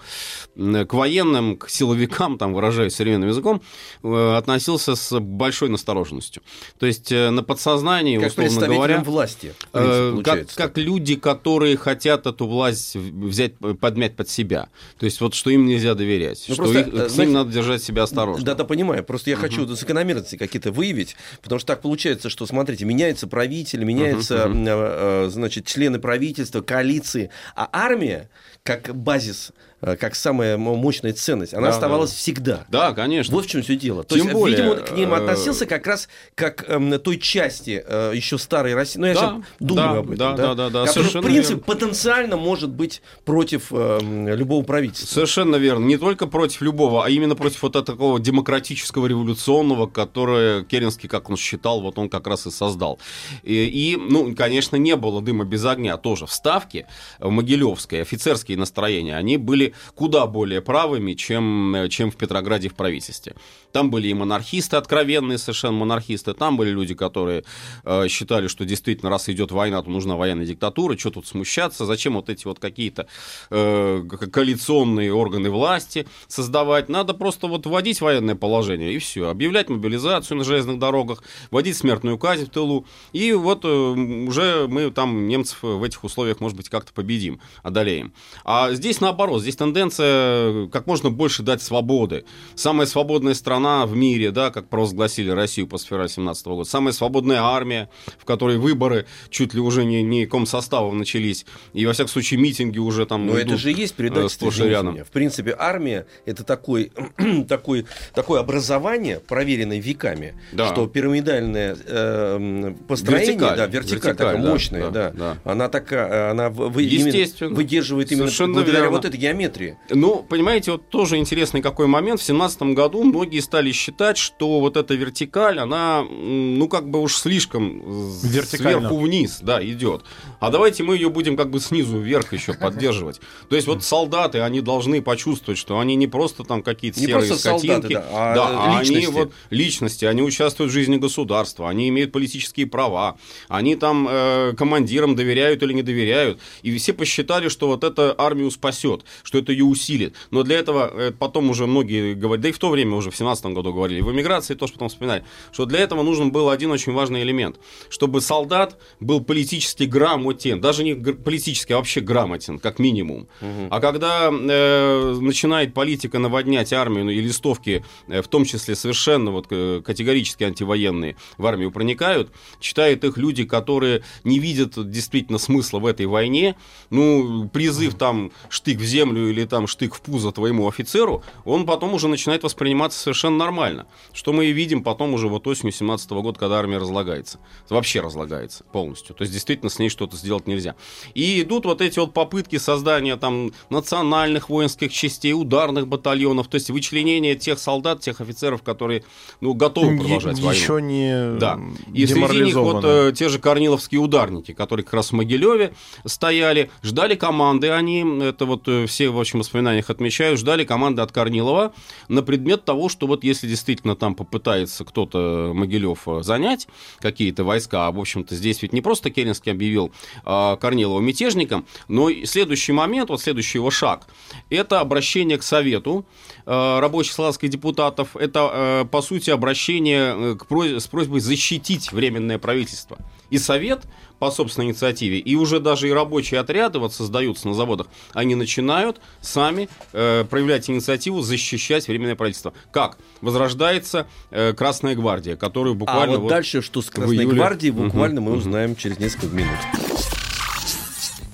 к 0.55 0.93
военным, 0.93 1.57
к 1.57 1.69
силовикам, 1.69 2.37
там, 2.37 2.53
выражаясь 2.53 2.95
современным 2.95 3.29
языком, 3.29 3.61
э, 4.03 4.35
относился 4.37 4.95
с 4.95 5.19
большой 5.19 5.69
настороженностью. 5.69 6.41
То 6.79 6.85
есть 6.85 7.11
на 7.11 7.43
подсознании, 7.43 8.17
Как 8.19 8.31
условно 8.31 8.67
говоря, 8.67 8.99
власти, 9.03 9.53
принципе, 9.71 10.23
как, 10.23 10.53
как 10.55 10.77
люди, 10.77 11.15
которые 11.15 11.75
хотят 11.77 12.25
эту 12.25 12.47
власть 12.47 12.95
взять, 12.95 13.53
подмять 13.79 14.15
под 14.15 14.29
себя. 14.29 14.69
То 14.97 15.05
есть 15.05 15.19
вот 15.21 15.33
что 15.33 15.49
им 15.49 15.65
нельзя 15.65 15.93
доверять, 15.95 16.45
Ну, 16.47 16.53
что 16.55 16.63
просто, 16.63 16.79
их- 16.81 17.09
знаете, 17.09 17.33
надо 17.33 17.51
держать 17.51 17.83
себя 17.83 18.03
осторожно. 18.03 18.28
Да, 18.37 18.55
да, 18.55 18.63
понимаю. 18.63 19.03
Просто 19.03 19.29
я 19.29 19.35
хочу 19.35 19.65
закономерности 19.67 20.35
какие-то 20.35 20.71
выявить, 20.71 21.15
потому 21.41 21.59
что 21.59 21.67
так 21.67 21.81
получается, 21.81 22.29
что, 22.29 22.45
смотрите, 22.45 22.85
меняется 22.85 23.27
правитель, 23.27 23.83
меняются, 23.83 24.47
Мгм, 24.47 24.67
э, 24.67 24.71
э, 24.71 25.29
значит, 25.29 25.65
члены 25.65 25.99
правительства, 25.99 26.61
коалиции, 26.61 27.29
а 27.55 27.69
армия, 27.71 28.29
как 28.63 28.95
базис, 28.95 29.51
э, 29.81 29.95
как 29.95 30.13
самая 30.15 30.57
мо- 30.57 30.75
мощная 30.75 31.13
ценность, 31.13 31.53
она 31.53 31.67
Да, 31.67 31.73
оставалась 31.73 32.11
да. 32.11 32.15
всегда. 32.17 32.65
Да, 32.69 32.91
конечно. 32.93 33.33
Вот 33.33 33.45
в 33.45 33.49
чем 33.49 33.63
все 33.63 33.75
дело. 33.75 34.03
То 34.03 34.15
Тем 34.15 34.25
есть, 34.25 34.33
более, 34.33 34.57
видимо, 34.57 34.71
он 34.73 34.85
к 34.85 34.91
ним 34.91 35.13
э, 35.13 35.17
относился 35.17 35.65
как 35.65 35.87
раз 35.87 36.07
как 36.35 36.69
эм, 36.69 36.99
той 36.99 37.17
части 37.17 37.83
э, 37.85 38.11
еще 38.13 38.37
старой 38.37 38.75
России. 38.75 38.99
Ну, 38.99 39.07
я 39.07 39.13
Да, 39.15 39.19
сейчас 39.19 39.43
думаю 39.59 39.87
да, 39.93 39.99
об 39.99 40.11
этом. 40.11 40.17
да, 40.17 40.35
да, 40.35 40.53
да, 40.55 40.69
да, 40.69 40.85
Который, 40.85 41.03
в 41.07 41.11
принципе, 41.23 41.55
верно. 41.55 41.63
потенциально 41.63 42.37
может 42.37 42.69
быть 42.69 43.01
против 43.25 43.71
эм, 43.71 44.27
любого 44.27 44.63
правительства. 44.63 45.13
Совершенно 45.15 45.55
верно. 45.55 45.85
Не 45.85 45.97
только 45.97 46.27
против 46.27 46.61
любого, 46.61 47.05
а 47.05 47.09
именно 47.09 47.35
против 47.35 47.63
вот 47.63 47.73
такого 47.73 48.19
демократического 48.19 49.07
революционного, 49.07 49.87
которое 49.87 50.63
Керенский, 50.63 51.09
как 51.09 51.29
он 51.29 51.37
считал, 51.37 51.81
вот 51.81 51.97
он 51.97 52.09
как 52.09 52.27
раз 52.27 52.45
и 52.45 52.51
создал. 52.51 52.99
И, 53.43 53.65
и, 53.65 53.95
ну, 53.95 54.35
конечно, 54.35 54.75
не 54.75 54.95
было 54.95 55.21
дыма 55.21 55.45
без 55.45 55.65
огня 55.65 55.97
тоже. 55.97 56.25
В 56.27 56.31
Ставке 56.33 56.85
в 57.19 57.29
Могилевской 57.31 58.01
офицерские 58.49 58.57
настроения, 58.57 59.17
они 59.17 59.37
были 59.37 59.73
куда 59.95 60.25
более 60.25 60.61
правыми, 60.61 61.13
чем, 61.13 61.75
э, 61.75 61.89
чем 61.89 62.09
в 62.11 62.15
Петрограде 62.15 62.69
в 62.69 62.73
правительстве. 62.73 63.33
Там 63.71 63.91
были 63.91 64.07
и 64.07 64.13
монархисты, 64.13 64.77
откровенные 64.77 65.37
совершенно 65.37 65.77
монархисты, 65.77 66.33
там 66.33 66.57
были 66.57 66.71
люди, 66.71 66.95
которые 66.95 67.43
э, 67.83 68.07
считали, 68.07 68.47
что 68.47 68.65
действительно, 68.65 69.09
раз 69.09 69.29
идет 69.29 69.51
война, 69.51 69.81
то 69.81 69.89
нужна 69.89 70.15
военная 70.15 70.45
диктатура, 70.45 70.97
что 70.97 71.11
тут 71.11 71.27
смущаться, 71.27 71.85
зачем 71.85 72.13
вот 72.13 72.29
эти 72.29 72.47
вот 72.47 72.59
какие-то 72.59 73.05
э, 73.51 74.03
ко- 74.09 74.27
коалиционные 74.27 75.11
органы 75.11 75.49
власти 75.49 76.05
создавать, 76.27 76.89
надо 76.89 77.13
просто 77.13 77.47
вот 77.47 77.65
вводить 77.65 78.01
военное 78.01 78.35
положение, 78.35 78.93
и 78.93 78.97
все, 78.97 79.29
объявлять 79.29 79.69
мобилизацию 79.69 80.37
на 80.37 80.43
железных 80.43 80.79
дорогах, 80.79 81.23
вводить 81.51 81.77
смертную 81.77 82.17
казнь 82.17 82.45
в 82.45 82.49
тылу, 82.49 82.85
и 83.13 83.33
вот 83.33 83.65
э, 83.65 83.67
уже 83.67 84.67
мы 84.67 84.91
там 84.91 85.27
немцев 85.27 85.59
в 85.61 85.83
этих 85.83 86.03
условиях, 86.03 86.39
может 86.39 86.57
быть, 86.57 86.69
как-то 86.69 86.93
победим, 86.93 87.39
одолеем. 87.63 88.13
А 88.45 88.71
здесь 88.73 89.01
наоборот, 89.01 89.41
здесь 89.41 89.55
тенденция 89.55 90.67
как 90.67 90.87
можно 90.87 91.09
больше 91.09 91.43
дать 91.43 91.61
свободы. 91.61 92.25
Самая 92.55 92.87
свободная 92.87 93.33
страна 93.33 93.85
в 93.85 93.95
мире, 93.95 94.31
да, 94.31 94.49
как 94.51 94.67
провозгласили 94.69 95.29
Россию 95.29 95.67
после 95.67 95.89
февраля 95.89 96.07
17 96.09 96.45
года, 96.47 96.69
самая 96.69 96.93
свободная 96.93 97.41
армия, 97.41 97.89
в 98.17 98.25
которой 98.25 98.57
выборы 98.57 99.05
чуть 99.29 99.53
ли 99.53 99.59
уже 99.59 99.85
не, 99.85 100.01
не 100.03 100.25
комсоставом 100.25 100.97
начались, 100.97 101.45
и 101.73 101.85
во 101.85 101.93
всяком 101.93 102.09
случае 102.11 102.39
митинги 102.39 102.79
уже 102.79 103.05
там 103.05 103.25
Но 103.27 103.33
это 103.33 103.49
идут, 103.49 103.59
же 103.59 103.71
и 103.71 103.75
есть 103.75 103.93
э, 103.93 103.97
предательство. 103.97 104.49
извините 104.49 104.69
рядом. 104.71 104.97
В 105.03 105.09
принципе, 105.11 105.55
армия 105.57 106.05
это 106.25 106.43
такой, 106.43 106.91
такой, 107.47 107.85
такое 108.13 108.39
образование, 108.39 109.19
проверенное 109.19 109.79
веками, 109.79 110.35
Да. 110.53 110.67
что 110.71 110.87
пирамидальное 110.87 111.75
э, 111.85 112.73
построение, 112.87 113.33
Вертикаль. 113.33 113.57
да, 113.57 113.65
вертикаль, 113.67 113.89
Вертикаль, 113.95 114.15
такая 114.15 114.37
да, 114.41 114.49
мощная, 114.49 114.89
да, 114.89 115.09
да, 115.11 115.35
да. 115.43 115.51
она 115.51 115.69
такая, 115.69 116.31
она 116.31 116.49
вы- 116.49 116.69
выдерживает 116.69 118.11
именно 118.11 118.28
Совершенно 118.29 118.53
благодаря 118.53 118.79
верно. 118.81 118.97
вот 118.97 119.05
этой 119.05 119.17
геометрии. 119.17 119.77
Ну, 119.89 120.23
понимаете, 120.27 120.73
вот 120.73 120.89
тоже 120.89 121.17
интересный 121.17 121.61
какой 121.61 121.87
момент. 121.87 122.19
В 122.19 122.23
семнадцатом 122.23 122.75
году 122.75 123.03
многие 123.03 123.39
стали 123.39 123.71
считать, 123.71 124.17
что 124.17 124.59
вот 124.59 124.77
эта 124.77 124.95
вертикаль, 124.95 125.59
она, 125.59 126.03
ну, 126.03 126.67
как 126.67 126.89
бы 126.89 127.01
уж 127.01 127.15
слишком 127.15 127.81
сверху 128.21 128.97
вниз, 128.97 129.39
да, 129.41 129.63
идет. 129.63 130.03
А 130.39 130.49
давайте 130.49 130.83
мы 130.83 130.95
ее 130.95 131.09
будем 131.09 131.35
как 131.37 131.49
бы 131.49 131.59
снизу 131.59 131.99
вверх 131.99 132.33
еще 132.33 132.53
поддерживать. 132.59 133.19
То 133.49 133.55
есть 133.55 133.67
вот 133.67 133.83
солдаты, 133.83 134.39
они 134.41 134.61
должны 134.61 135.01
почувствовать, 135.01 135.59
что 135.59 135.79
они 135.79 135.95
не 135.95 136.07
просто 136.07 136.43
там 136.43 136.61
какие-то 136.61 136.99
серые 136.99 137.35
солдаты, 137.35 137.59
скотинки, 137.59 137.93
да, 137.93 138.05
а 138.11 138.35
да, 138.35 138.79
личности. 138.79 139.05
они 139.05 139.07
вот 139.07 139.31
личности, 139.49 140.05
они 140.05 140.21
участвуют 140.21 140.71
в 140.71 140.73
жизни 140.73 140.97
государства, 140.97 141.69
они 141.69 141.89
имеют 141.89 142.11
политические 142.11 142.67
права, 142.67 143.17
они 143.47 143.75
там 143.75 144.07
э, 144.09 144.53
командирам 144.57 145.15
доверяют 145.15 145.63
или 145.63 145.73
не 145.73 145.83
доверяют. 145.83 146.39
И 146.61 146.75
все 146.77 146.93
посчитали, 146.93 147.49
что 147.49 147.67
вот 147.67 147.83
это 147.83 148.13
армию 148.19 148.51
спасет, 148.51 149.05
что 149.23 149.37
это 149.37 149.51
ее 149.51 149.65
усилит. 149.65 150.15
Но 150.31 150.43
для 150.43 150.59
этого 150.59 150.91
э, 150.93 151.11
потом 151.11 151.49
уже 151.49 151.65
многие 151.65 152.13
говорят, 152.13 152.41
да 152.41 152.49
и 152.49 152.51
в 152.51 152.59
то 152.59 152.69
время 152.69 152.95
уже 152.95 153.11
в 153.11 153.15
17 153.15 153.45
году 153.47 153.73
говорили, 153.73 154.01
в 154.01 154.11
эмиграции 154.11 154.55
тоже 154.55 154.73
потом 154.73 154.89
вспоминали, 154.89 155.23
что 155.51 155.65
для 155.65 155.79
этого 155.79 156.03
нужен 156.03 156.31
был 156.31 156.49
один 156.49 156.71
очень 156.71 156.93
важный 156.93 157.21
элемент, 157.23 157.59
чтобы 157.89 158.21
солдат 158.21 158.79
был 158.99 159.21
политически 159.21 159.83
грамотен, 159.83 160.61
даже 160.61 160.83
не 160.83 160.95
политически, 160.95 161.73
а 161.73 161.77
вообще 161.77 162.01
грамотен, 162.01 162.59
как 162.59 162.79
минимум. 162.79 163.27
А 163.69 163.79
когда 163.79 164.29
э, 164.31 165.17
начинает 165.21 165.73
политика 165.73 166.19
наводнять 166.19 166.73
армию, 166.73 167.05
ну, 167.05 167.11
и 167.11 167.21
листовки, 167.21 167.83
э, 168.07 168.21
в 168.21 168.27
том 168.27 168.45
числе 168.45 168.75
совершенно 168.75 169.31
вот, 169.31 169.47
э, 169.49 169.81
категорически 169.85 170.43
антивоенные, 170.43 171.15
в 171.37 171.45
армию 171.45 171.71
проникают, 171.71 172.31
читают 172.59 173.03
их 173.03 173.17
люди, 173.17 173.45
которые 173.45 174.03
не 174.23 174.39
видят 174.39 174.89
действительно 174.89 175.37
смысла 175.37 175.79
в 175.79 175.85
этой 175.85 176.05
войне, 176.05 176.55
ну, 176.89 177.49
призыв 177.49 177.95
там 178.09 178.31
штык 178.49 178.79
в 178.79 178.83
землю 178.83 179.29
или 179.29 179.45
там 179.45 179.67
штык 179.67 179.93
в 179.93 180.01
пузо 180.01 180.31
твоему 180.31 180.67
офицеру, 180.67 181.23
он 181.45 181.67
потом 181.67 181.93
уже 181.93 182.07
начинает 182.07 182.41
восприниматься 182.41 182.99
совершенно 182.99 183.37
нормально. 183.37 183.85
Что 184.13 184.33
мы 184.33 184.45
и 184.45 184.51
видим 184.51 184.83
потом 184.83 185.13
уже 185.13 185.27
вот 185.27 185.45
осенью 185.45 185.71
17 185.71 186.09
года, 186.11 186.39
когда 186.39 186.57
армия 186.57 186.79
разлагается. 186.79 187.39
Вообще 187.69 188.01
разлагается 188.01 188.63
полностью. 188.63 189.15
То 189.15 189.21
есть 189.21 189.31
действительно 189.31 189.69
с 189.69 189.77
ней 189.77 189.89
что-то 189.89 190.17
сделать 190.17 190.47
нельзя. 190.47 190.75
И 191.13 191.41
идут 191.41 191.65
вот 191.65 191.81
эти 191.81 191.99
вот 191.99 192.13
попытки 192.13 192.57
создания 192.57 193.15
там 193.15 193.51
национальных 193.69 194.49
воинских 194.49 194.91
частей, 194.91 195.33
ударных 195.33 195.87
батальонов, 195.87 196.47
то 196.47 196.55
есть 196.55 196.71
вычленение 196.71 197.35
тех 197.35 197.59
солдат, 197.59 197.99
тех 197.99 198.21
офицеров, 198.21 198.63
которые 198.63 199.03
ну, 199.39 199.53
готовы 199.53 199.99
продолжать 199.99 200.39
войну. 200.39 200.51
Еще 200.51 200.81
не 200.81 201.37
Да. 201.37 201.59
И 201.93 202.07
среди 202.07 202.45
них 202.45 202.55
вот 202.55 202.83
э, 202.83 203.13
те 203.15 203.29
же 203.29 203.37
корниловские 203.37 204.01
ударники, 204.01 204.53
которые 204.53 204.83
как 204.83 204.95
раз 204.95 205.09
в 205.09 205.13
Могилеве 205.13 205.73
стояли, 206.05 206.71
ждали 206.81 207.13
команды 207.13 207.69
они, 207.69 207.98
это 208.21 208.45
вот 208.45 208.67
э, 208.67 208.85
все 208.85 209.09
в 209.09 209.19
общем, 209.19 209.39
воспоминаниях 209.39 209.89
отмечают, 209.89 210.39
ждали 210.39 210.63
команды 210.63 211.01
от 211.01 211.11
Корнилова 211.11 211.73
на 212.07 212.21
предмет 212.23 212.65
того, 212.65 212.89
что 212.89 213.07
вот 213.07 213.23
если 213.23 213.47
действительно 213.47 213.95
там 213.95 214.15
попытается 214.15 214.85
кто-то 214.85 215.51
Могилев 215.53 216.07
э, 216.07 216.23
занять 216.23 216.67
какие-то 216.99 217.43
войска, 217.43 217.87
а, 217.87 217.91
в 217.91 217.99
общем-то, 217.99 218.35
здесь 218.35 218.61
ведь 218.61 218.73
не 218.73 218.81
просто 218.81 219.09
Керенский 219.09 219.51
объявил 219.51 219.91
а, 220.25 220.55
Корнилова 220.57 220.99
мятежником, 220.99 221.65
но 221.87 222.09
следующий 222.25 222.71
момент, 222.71 223.09
вот 223.09 223.21
следующий 223.21 223.57
его 223.57 223.71
шаг, 223.71 224.07
это 224.49 224.79
обращение 224.79 225.37
к 225.37 225.43
Совету 225.43 226.05
э, 226.45 226.79
рабочих 226.79 227.13
славянских 227.13 227.49
депутатов, 227.49 228.15
это, 228.15 228.49
э, 228.53 228.85
по 228.89 229.01
сути, 229.01 229.29
обращение 229.29 230.35
к 230.35 230.45
с 230.49 230.87
просьбой 230.87 231.19
защитить 231.19 231.91
Временное 231.91 232.37
правительство. 232.39 232.97
И 233.29 233.37
Совет 233.37 233.85
по 234.19 234.31
собственной 234.31 234.67
инициативе, 234.67 235.17
и 235.17 235.35
уже 235.35 235.59
даже 235.59 235.87
и 235.87 235.91
рабочие 235.91 236.39
отряды 236.39 236.79
вот 236.79 236.93
создаются 236.93 237.47
на 237.47 237.53
заводах, 237.53 237.87
они 238.13 238.35
начинают 238.35 239.01
сами 239.21 239.69
э, 239.93 240.25
проявлять 240.29 240.69
инициативу 240.69 241.21
защищать 241.21 241.87
Временное 241.87 242.15
правительство. 242.15 242.53
Как? 242.71 242.97
Возрождается 243.21 244.07
э, 244.29 244.53
Красная 244.53 244.95
Гвардия, 244.95 245.35
которую 245.35 245.75
буквально... 245.75 246.15
А 246.15 246.17
вот, 246.17 246.23
вот 246.23 246.29
дальше 246.29 246.61
что 246.61 246.81
с 246.81 246.89
Красной 246.89 247.15
июле... 247.15 247.37
Гвардией, 247.37 247.71
буквально 247.71 248.21
мы 248.21 248.33
узнаем 248.33 248.75
через 248.75 248.99
несколько 248.99 249.33
минут. 249.33 249.57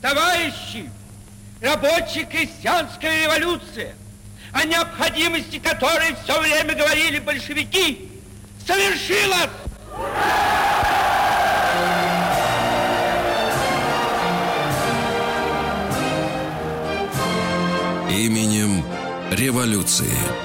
Товарищи, 0.02 0.90
рабочая 1.62 2.26
крестьянская 2.26 3.24
революция, 3.24 3.96
о 4.54 4.64
необходимости 4.66 5.60
которой 5.60 6.16
все 6.24 6.40
время 6.40 6.76
говорили 6.76 7.20
большевики, 7.20 8.10
совершилась! 8.66 9.50
Именем 18.16 18.82
революции. 19.30 20.45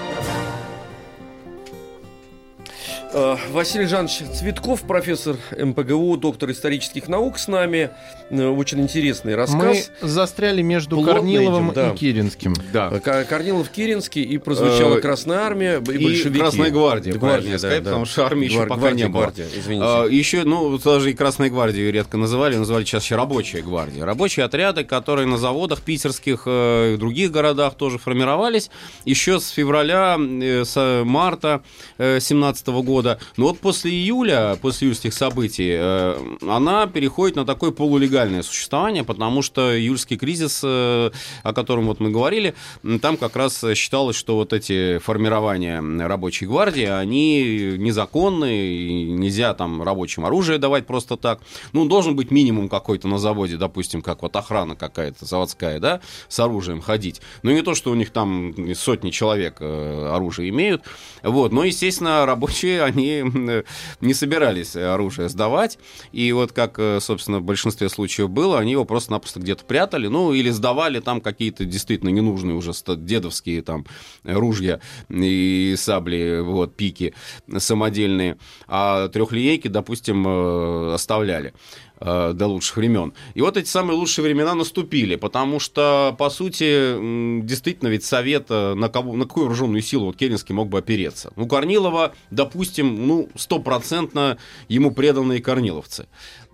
Василий 3.12 3.86
Жанович 3.86 4.22
Цветков, 4.34 4.82
профессор 4.82 5.36
МПГУ, 5.58 6.16
доктор 6.16 6.50
исторических 6.52 7.08
наук 7.08 7.38
с 7.40 7.48
нами. 7.48 7.90
Э, 8.30 8.46
Очень 8.46 8.80
интересный 8.82 9.32
Мы 9.32 9.36
рассказ. 9.36 9.90
застряли 10.00 10.62
между 10.62 10.94
Плотно 10.96 11.14
Корниловым 11.14 11.64
идем, 11.66 11.74
да. 11.74 11.90
и 11.90 11.96
Киринским. 11.96 12.54
Да. 12.72 12.88
Э, 13.04 13.24
Корнилов 13.24 13.68
Киринский 13.70 14.22
и 14.22 14.38
прозвучала 14.38 14.98
Э, 14.98 15.00
Красная 15.00 15.38
Армия 15.40 15.78
и, 15.78 15.92
И 15.92 16.04
большевики. 16.04 16.38
Красная 16.38 16.70
гвардия, 16.70 17.12
Гвардия, 17.14 17.18
правильно 17.18 17.58
сказать, 17.58 17.82
потому 17.84 18.04
что 18.04 18.26
армии 18.26 18.44
еще 18.44 18.56
Гвар- 18.58 18.68
пока 18.68 18.80
гвардия, 18.80 19.06
не 19.06 19.12
было. 19.12 19.20
гвардия, 19.22 19.46
извините. 19.56 19.84
А, 19.86 20.06
еще, 20.06 20.44
ну, 20.44 20.78
даже 20.78 21.10
и 21.10 21.14
Красной 21.14 21.50
гвардию 21.50 21.92
редко 21.92 22.16
называли, 22.16 22.54
называли 22.56 22.84
сейчас 22.84 23.02
еще 23.02 23.16
рабочая 23.16 23.62
гвардия. 23.62 24.04
Рабочие 24.04 24.46
отряды, 24.46 24.84
которые 24.84 25.26
на 25.26 25.36
заводах 25.36 25.80
питерских 25.82 26.44
э, 26.46 26.94
и 26.94 26.96
других 26.96 27.32
городах 27.32 27.74
тоже 27.74 27.98
формировались 27.98 28.70
еще 29.04 29.40
с 29.40 29.48
февраля, 29.48 30.16
э, 30.16 30.64
с 30.64 31.02
марта 31.04 31.62
17 31.98 32.68
года. 32.68 32.99
Но 33.36 33.48
вот 33.48 33.58
после 33.58 33.90
июля, 33.90 34.56
после 34.60 34.88
июльских 34.88 35.14
событий, 35.14 35.76
э, 35.78 36.36
она 36.46 36.86
переходит 36.86 37.36
на 37.36 37.44
такое 37.44 37.70
полулегальное 37.70 38.42
существование, 38.42 39.04
потому 39.04 39.42
что 39.42 39.78
июльский 39.78 40.16
кризис, 40.16 40.60
э, 40.64 41.10
о 41.42 41.52
котором 41.52 41.86
вот 41.86 42.00
мы 42.00 42.10
говорили, 42.10 42.54
там 43.00 43.16
как 43.16 43.36
раз 43.36 43.64
считалось, 43.74 44.16
что 44.16 44.36
вот 44.36 44.52
эти 44.52 44.98
формирования 44.98 45.80
рабочей 46.06 46.46
гвардии, 46.46 46.84
они 46.84 47.76
незаконны, 47.78 48.66
и 48.66 49.04
нельзя 49.04 49.54
там 49.54 49.82
рабочим 49.82 50.24
оружие 50.24 50.58
давать 50.58 50.86
просто 50.86 51.16
так. 51.16 51.40
Ну, 51.72 51.86
должен 51.86 52.16
быть 52.16 52.30
минимум 52.30 52.68
какой-то 52.68 53.08
на 53.08 53.18
заводе, 53.18 53.56
допустим, 53.56 54.02
как 54.02 54.22
вот 54.22 54.34
охрана 54.36 54.76
какая-то 54.76 55.24
заводская, 55.24 55.78
да, 55.78 56.00
с 56.28 56.38
оружием 56.40 56.80
ходить. 56.80 57.20
Ну, 57.42 57.50
не 57.50 57.62
то, 57.62 57.74
что 57.74 57.90
у 57.90 57.94
них 57.94 58.10
там 58.10 58.54
сотни 58.74 59.10
человек 59.10 59.56
э, 59.60 60.10
оружие 60.12 60.48
имеют, 60.50 60.82
вот, 61.22 61.52
но, 61.52 61.64
естественно, 61.64 62.26
рабочие, 62.26 62.82
они 62.90 63.24
э, 63.24 63.62
не 64.00 64.14
собирались 64.14 64.76
оружие 64.76 65.28
сдавать, 65.28 65.78
и 66.12 66.30
вот 66.32 66.52
как, 66.52 66.78
э, 66.78 66.98
собственно, 67.00 67.38
в 67.38 67.42
большинстве 67.42 67.88
случаев 67.88 68.30
было, 68.30 68.58
они 68.58 68.72
его 68.72 68.84
просто-напросто 68.84 69.40
где-то 69.40 69.64
прятали, 69.64 70.06
ну, 70.06 70.32
или 70.32 70.50
сдавали 70.50 71.00
там 71.00 71.20
какие-то 71.20 71.64
действительно 71.64 72.10
ненужные 72.10 72.54
уже 72.54 72.72
дедовские 72.96 73.62
там 73.62 73.86
ружья 74.24 74.80
и 75.08 75.74
сабли, 75.76 76.40
вот, 76.42 76.76
пики 76.76 77.14
самодельные, 77.58 78.36
а 78.66 79.08
трехлинейки, 79.08 79.68
допустим, 79.68 80.26
э, 80.26 80.94
оставляли 80.94 81.54
э, 82.00 82.32
до 82.34 82.46
лучших 82.46 82.76
времен. 82.76 83.12
И 83.34 83.40
вот 83.40 83.56
эти 83.56 83.68
самые 83.68 83.96
лучшие 83.96 84.24
времена 84.24 84.54
наступили, 84.54 85.16
потому 85.16 85.60
что, 85.60 86.14
по 86.18 86.30
сути, 86.30 87.42
действительно, 87.42 87.88
ведь 87.88 88.04
Совет 88.04 88.46
э, 88.50 88.74
на, 88.74 88.88
кого, 88.88 89.14
на 89.14 89.24
какую 89.24 89.46
вооруженную 89.46 89.82
силу 89.82 90.06
вот 90.06 90.16
Керенский 90.16 90.54
мог 90.54 90.68
бы 90.68 90.78
опереться? 90.78 91.32
Ну, 91.36 91.46
Корнилова, 91.46 92.14
допустим, 92.30 93.06
ну, 93.06 93.28
стопроцентно 93.36 94.38
ему 94.68 94.90
преданные 94.90 95.40
корниловцы. 95.40 96.06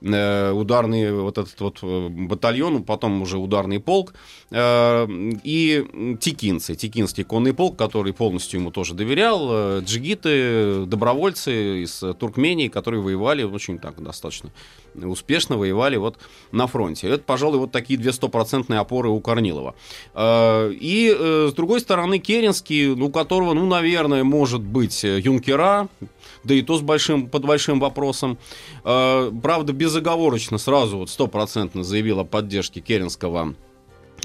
Э, 0.02 0.52
Ударный 0.52 1.12
вот 1.12 1.38
этот 1.38 1.60
вот 1.60 1.82
батальон, 1.82 2.84
потом 2.84 3.22
уже 3.22 3.38
ударный 3.38 3.80
полк, 3.80 4.14
и 4.52 6.16
текинцы, 6.20 6.74
текинский 6.74 7.24
конный 7.24 7.52
полк, 7.52 7.76
который 7.76 8.12
полностью 8.12 8.60
ему 8.60 8.70
тоже 8.70 8.94
доверял, 8.94 9.80
джигиты, 9.80 10.86
добровольцы 10.86 11.82
из 11.82 12.02
Туркмении, 12.18 12.68
которые 12.68 13.02
воевали 13.02 13.42
очень 13.42 13.78
так 13.78 14.02
достаточно 14.02 14.50
успешно 15.04 15.56
воевали 15.56 15.96
вот 15.96 16.18
на 16.52 16.66
фронте. 16.66 17.08
Это, 17.08 17.22
пожалуй, 17.22 17.58
вот 17.58 17.72
такие 17.72 17.98
две 17.98 18.12
стопроцентные 18.12 18.80
опоры 18.80 19.08
у 19.08 19.20
Корнилова. 19.20 19.74
Э, 20.14 20.72
И, 20.72 21.14
э, 21.16 21.48
с 21.50 21.54
другой 21.54 21.80
стороны, 21.80 22.18
Керенский, 22.18 22.88
у 22.88 23.10
которого, 23.10 23.54
ну, 23.54 23.66
наверное, 23.66 24.24
может 24.24 24.62
быть 24.62 25.04
э, 25.04 25.20
юнкера, 25.20 25.88
да 26.44 26.54
и 26.54 26.62
то 26.62 26.78
с 26.78 26.80
большим, 26.80 27.28
под 27.28 27.44
большим 27.44 27.80
вопросом. 27.80 28.38
Правда, 28.82 29.72
безоговорочно 29.72 30.58
сразу 30.58 30.98
вот 30.98 31.10
стопроцентно 31.10 31.82
заявил 31.82 32.20
о 32.20 32.24
поддержке 32.24 32.80
Керенского 32.80 33.54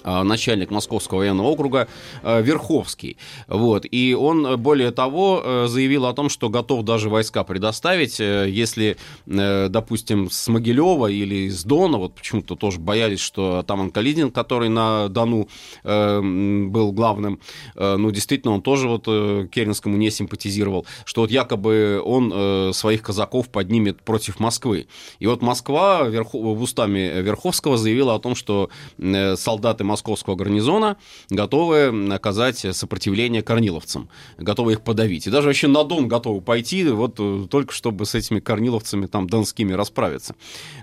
начальник 0.03 0.71
Московского 0.71 1.19
военного 1.19 1.47
округа 1.47 1.87
э, 2.23 2.41
Верховский. 2.41 3.17
Вот. 3.47 3.85
И 3.89 4.15
он, 4.17 4.45
э, 4.45 4.57
более 4.57 4.91
того, 4.91 5.41
э, 5.43 5.67
заявил 5.67 6.05
о 6.05 6.13
том, 6.13 6.29
что 6.29 6.49
готов 6.49 6.83
даже 6.83 7.09
войска 7.09 7.43
предоставить, 7.43 8.19
э, 8.19 8.47
если, 8.49 8.97
допустим, 9.25 10.29
с 10.29 10.47
Могилева 10.47 11.07
или 11.07 11.49
с 11.49 11.63
Дона, 11.63 11.97
вот 11.97 12.15
почему-то 12.15 12.55
тоже 12.55 12.79
боялись, 12.79 13.19
что 13.19 13.59
Атаман 13.59 13.91
Калидин, 13.91 14.31
который 14.31 14.69
на 14.69 15.07
Дону 15.09 15.47
был 15.83 16.91
главным, 16.91 17.39
ну, 17.75 18.11
действительно, 18.11 18.53
он 18.53 18.61
тоже 18.61 18.87
вот 18.87 19.05
Керенскому 19.05 19.97
не 19.97 20.11
симпатизировал, 20.11 20.85
что 21.05 21.21
вот 21.21 21.31
якобы 21.31 22.01
он 22.03 22.73
своих 22.73 23.01
казаков 23.01 23.49
поднимет 23.49 24.01
против 24.01 24.39
Москвы. 24.39 24.87
И 25.19 25.27
вот 25.27 25.41
Москва 25.41 26.03
верху- 26.07 26.53
в 26.53 26.61
устами 26.61 27.21
Верховского 27.21 27.77
заявила 27.77 28.15
о 28.15 28.19
том, 28.19 28.35
что 28.35 28.69
солдаты 28.97 29.83
московского 29.91 30.35
гарнизона 30.35 30.97
готовы 31.29 32.13
оказать 32.13 32.65
сопротивление 32.75 33.43
корниловцам, 33.43 34.09
готовы 34.37 34.73
их 34.73 34.81
подавить. 34.81 35.27
И 35.27 35.29
даже 35.29 35.47
вообще 35.47 35.67
на 35.67 35.83
Дон 35.83 36.07
готовы 36.07 36.41
пойти, 36.41 36.83
вот 36.85 37.15
э, 37.19 37.47
только 37.49 37.73
чтобы 37.73 38.05
с 38.05 38.15
этими 38.15 38.39
корниловцами 38.39 39.05
там 39.05 39.27
донскими 39.27 39.73
расправиться. 39.73 40.35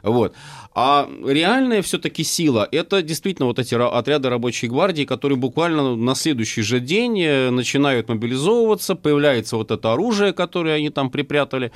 Вот. 0.02 0.34
А 0.80 1.08
реальная 1.26 1.82
все-таки 1.82 2.22
сила, 2.22 2.68
это 2.70 3.02
действительно 3.02 3.46
вот 3.46 3.58
эти 3.58 3.74
отряды 3.74 4.28
рабочей 4.28 4.68
гвардии, 4.68 5.02
которые 5.02 5.36
буквально 5.36 5.96
на 5.96 6.14
следующий 6.14 6.62
же 6.62 6.78
день 6.78 7.20
э, 7.20 7.50
начинают 7.50 8.08
мобилизовываться, 8.08 8.94
появляется 8.94 9.56
вот 9.56 9.72
это 9.72 9.92
оружие, 9.92 10.32
которое 10.32 10.76
они 10.76 10.90
там 10.90 11.10
припрятали, 11.10 11.72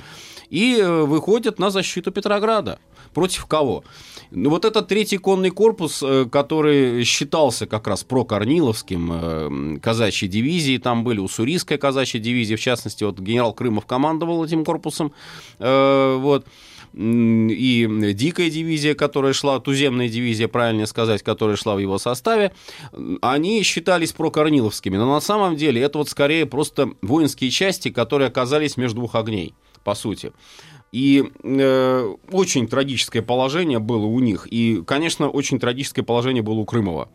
и 0.49 0.77
э, 0.79 1.01
выходят 1.03 1.59
на 1.59 1.69
защиту 1.69 2.13
Петрограда. 2.13 2.79
Против 3.13 3.45
кого? 3.45 3.83
Ну, 4.31 4.49
вот 4.49 4.63
этот 4.63 4.87
третий 4.87 5.17
конный 5.17 5.49
корпус, 5.49 6.01
э, 6.01 6.25
который 6.31 7.03
считался 7.03 7.67
как 7.67 7.87
раз 7.87 8.05
прокорниловским, 8.05 9.81
казачьей 9.81 10.31
дивизии, 10.31 10.77
там 10.77 11.03
были 11.03 11.19
уссурийская 11.19 11.77
казачья 11.77 12.19
дивизия, 12.19 12.55
в 12.55 12.61
частности, 12.61 13.03
вот 13.03 13.19
генерал 13.19 13.51
Крымов 13.51 13.85
командовал 13.85 14.45
этим 14.45 14.63
корпусом, 14.63 15.11
вот, 15.59 16.45
и 16.93 18.13
дикая 18.13 18.49
дивизия, 18.49 18.93
которая 18.93 19.33
шла, 19.33 19.59
туземная 19.59 20.09
дивизия, 20.09 20.47
правильнее 20.47 20.87
сказать, 20.87 21.23
которая 21.23 21.55
шла 21.55 21.75
в 21.75 21.79
его 21.79 21.97
составе, 21.97 22.53
они 23.21 23.63
считались 23.63 24.11
прокорниловскими, 24.11 24.97
но 24.97 25.11
на 25.11 25.21
самом 25.21 25.55
деле 25.55 25.81
это 25.81 25.97
вот 25.97 26.09
скорее 26.09 26.45
просто 26.45 26.91
воинские 27.01 27.49
части, 27.49 27.89
которые 27.89 28.27
оказались 28.27 28.77
между 28.77 28.97
двух 28.97 29.15
огней, 29.15 29.55
по 29.83 29.95
сути. 29.95 30.33
И 30.91 31.23
э, 31.41 32.13
очень 32.31 32.67
трагическое 32.67 33.23
положение 33.23 33.79
было 33.79 34.05
у 34.05 34.19
них. 34.19 34.47
И, 34.51 34.83
конечно, 34.85 35.27
очень 35.27 35.59
трагическое 35.59 36.05
положение 36.05 36.43
было 36.43 36.59
у 36.59 36.65
Крымова. 36.65 37.09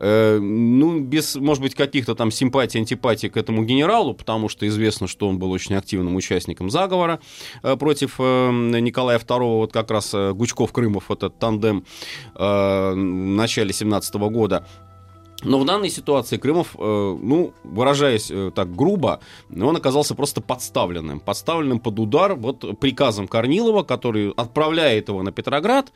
Э, 0.00 0.38
ну, 0.40 1.00
без, 1.00 1.36
может 1.36 1.62
быть, 1.62 1.74
каких-то 1.74 2.14
там 2.14 2.30
симпатий, 2.30 2.80
антипатий 2.80 3.28
к 3.28 3.36
этому 3.36 3.64
генералу, 3.64 4.14
потому 4.14 4.48
что 4.48 4.66
известно, 4.66 5.06
что 5.06 5.28
он 5.28 5.38
был 5.38 5.52
очень 5.52 5.74
активным 5.74 6.16
участником 6.16 6.70
заговора 6.70 7.20
э, 7.62 7.76
против 7.76 8.16
э, 8.18 8.50
Николая 8.80 9.18
II, 9.18 9.58
вот 9.58 9.72
как 9.72 9.90
раз 9.90 10.14
Гучков-Крымов, 10.14 11.10
этот 11.10 11.38
тандем 11.38 11.84
в 12.34 12.94
начале 12.94 13.72
17 13.72 14.14
года. 14.14 14.66
Но 15.42 15.58
в 15.58 15.64
данной 15.64 15.90
ситуации 15.90 16.36
Крымов, 16.36 16.76
ну, 16.78 17.52
выражаясь 17.64 18.30
так 18.54 18.74
грубо, 18.74 19.20
он 19.50 19.76
оказался 19.76 20.14
просто 20.14 20.40
подставленным. 20.40 21.20
Подставленным 21.20 21.80
под 21.80 21.98
удар 21.98 22.34
вот 22.34 22.78
приказом 22.78 23.26
Корнилова, 23.26 23.82
который 23.82 24.30
отправляет 24.32 25.08
его 25.08 25.22
на 25.22 25.32
Петроград, 25.32 25.92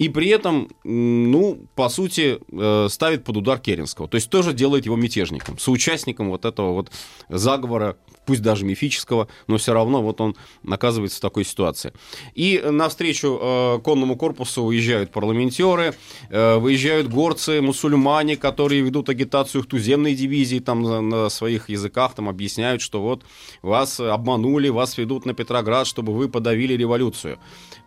и 0.00 0.08
при 0.08 0.28
этом, 0.28 0.70
ну, 0.82 1.60
по 1.74 1.90
сути, 1.90 2.38
э, 2.50 2.88
ставит 2.88 3.22
под 3.22 3.36
удар 3.36 3.58
Керенского. 3.58 4.08
То 4.08 4.14
есть 4.14 4.30
тоже 4.30 4.54
делает 4.54 4.86
его 4.86 4.96
мятежником, 4.96 5.58
соучастником 5.58 6.30
вот 6.30 6.46
этого 6.46 6.72
вот 6.72 6.90
заговора, 7.28 7.98
пусть 8.24 8.40
даже 8.40 8.64
мифического, 8.64 9.28
но 9.46 9.58
все 9.58 9.74
равно 9.74 10.02
вот 10.02 10.22
он 10.22 10.36
оказывается 10.66 11.18
в 11.18 11.20
такой 11.20 11.44
ситуации. 11.44 11.92
И 12.34 12.62
навстречу 12.64 13.38
э, 13.42 13.78
конному 13.84 14.16
корпусу 14.16 14.62
уезжают 14.62 15.12
парламентеры, 15.12 15.94
э, 16.30 16.56
выезжают 16.56 17.08
горцы, 17.08 17.60
мусульмане, 17.60 18.38
которые 18.38 18.80
ведут 18.80 19.10
агитацию 19.10 19.62
в 19.62 19.66
туземной 19.66 20.14
дивизии, 20.14 20.60
там 20.60 21.10
на, 21.10 21.28
своих 21.28 21.68
языках 21.68 22.14
там 22.14 22.30
объясняют, 22.30 22.80
что 22.80 23.02
вот 23.02 23.24
вас 23.60 24.00
обманули, 24.00 24.70
вас 24.70 24.96
ведут 24.96 25.26
на 25.26 25.34
Петроград, 25.34 25.86
чтобы 25.86 26.14
вы 26.14 26.30
подавили 26.30 26.72
революцию. 26.72 27.38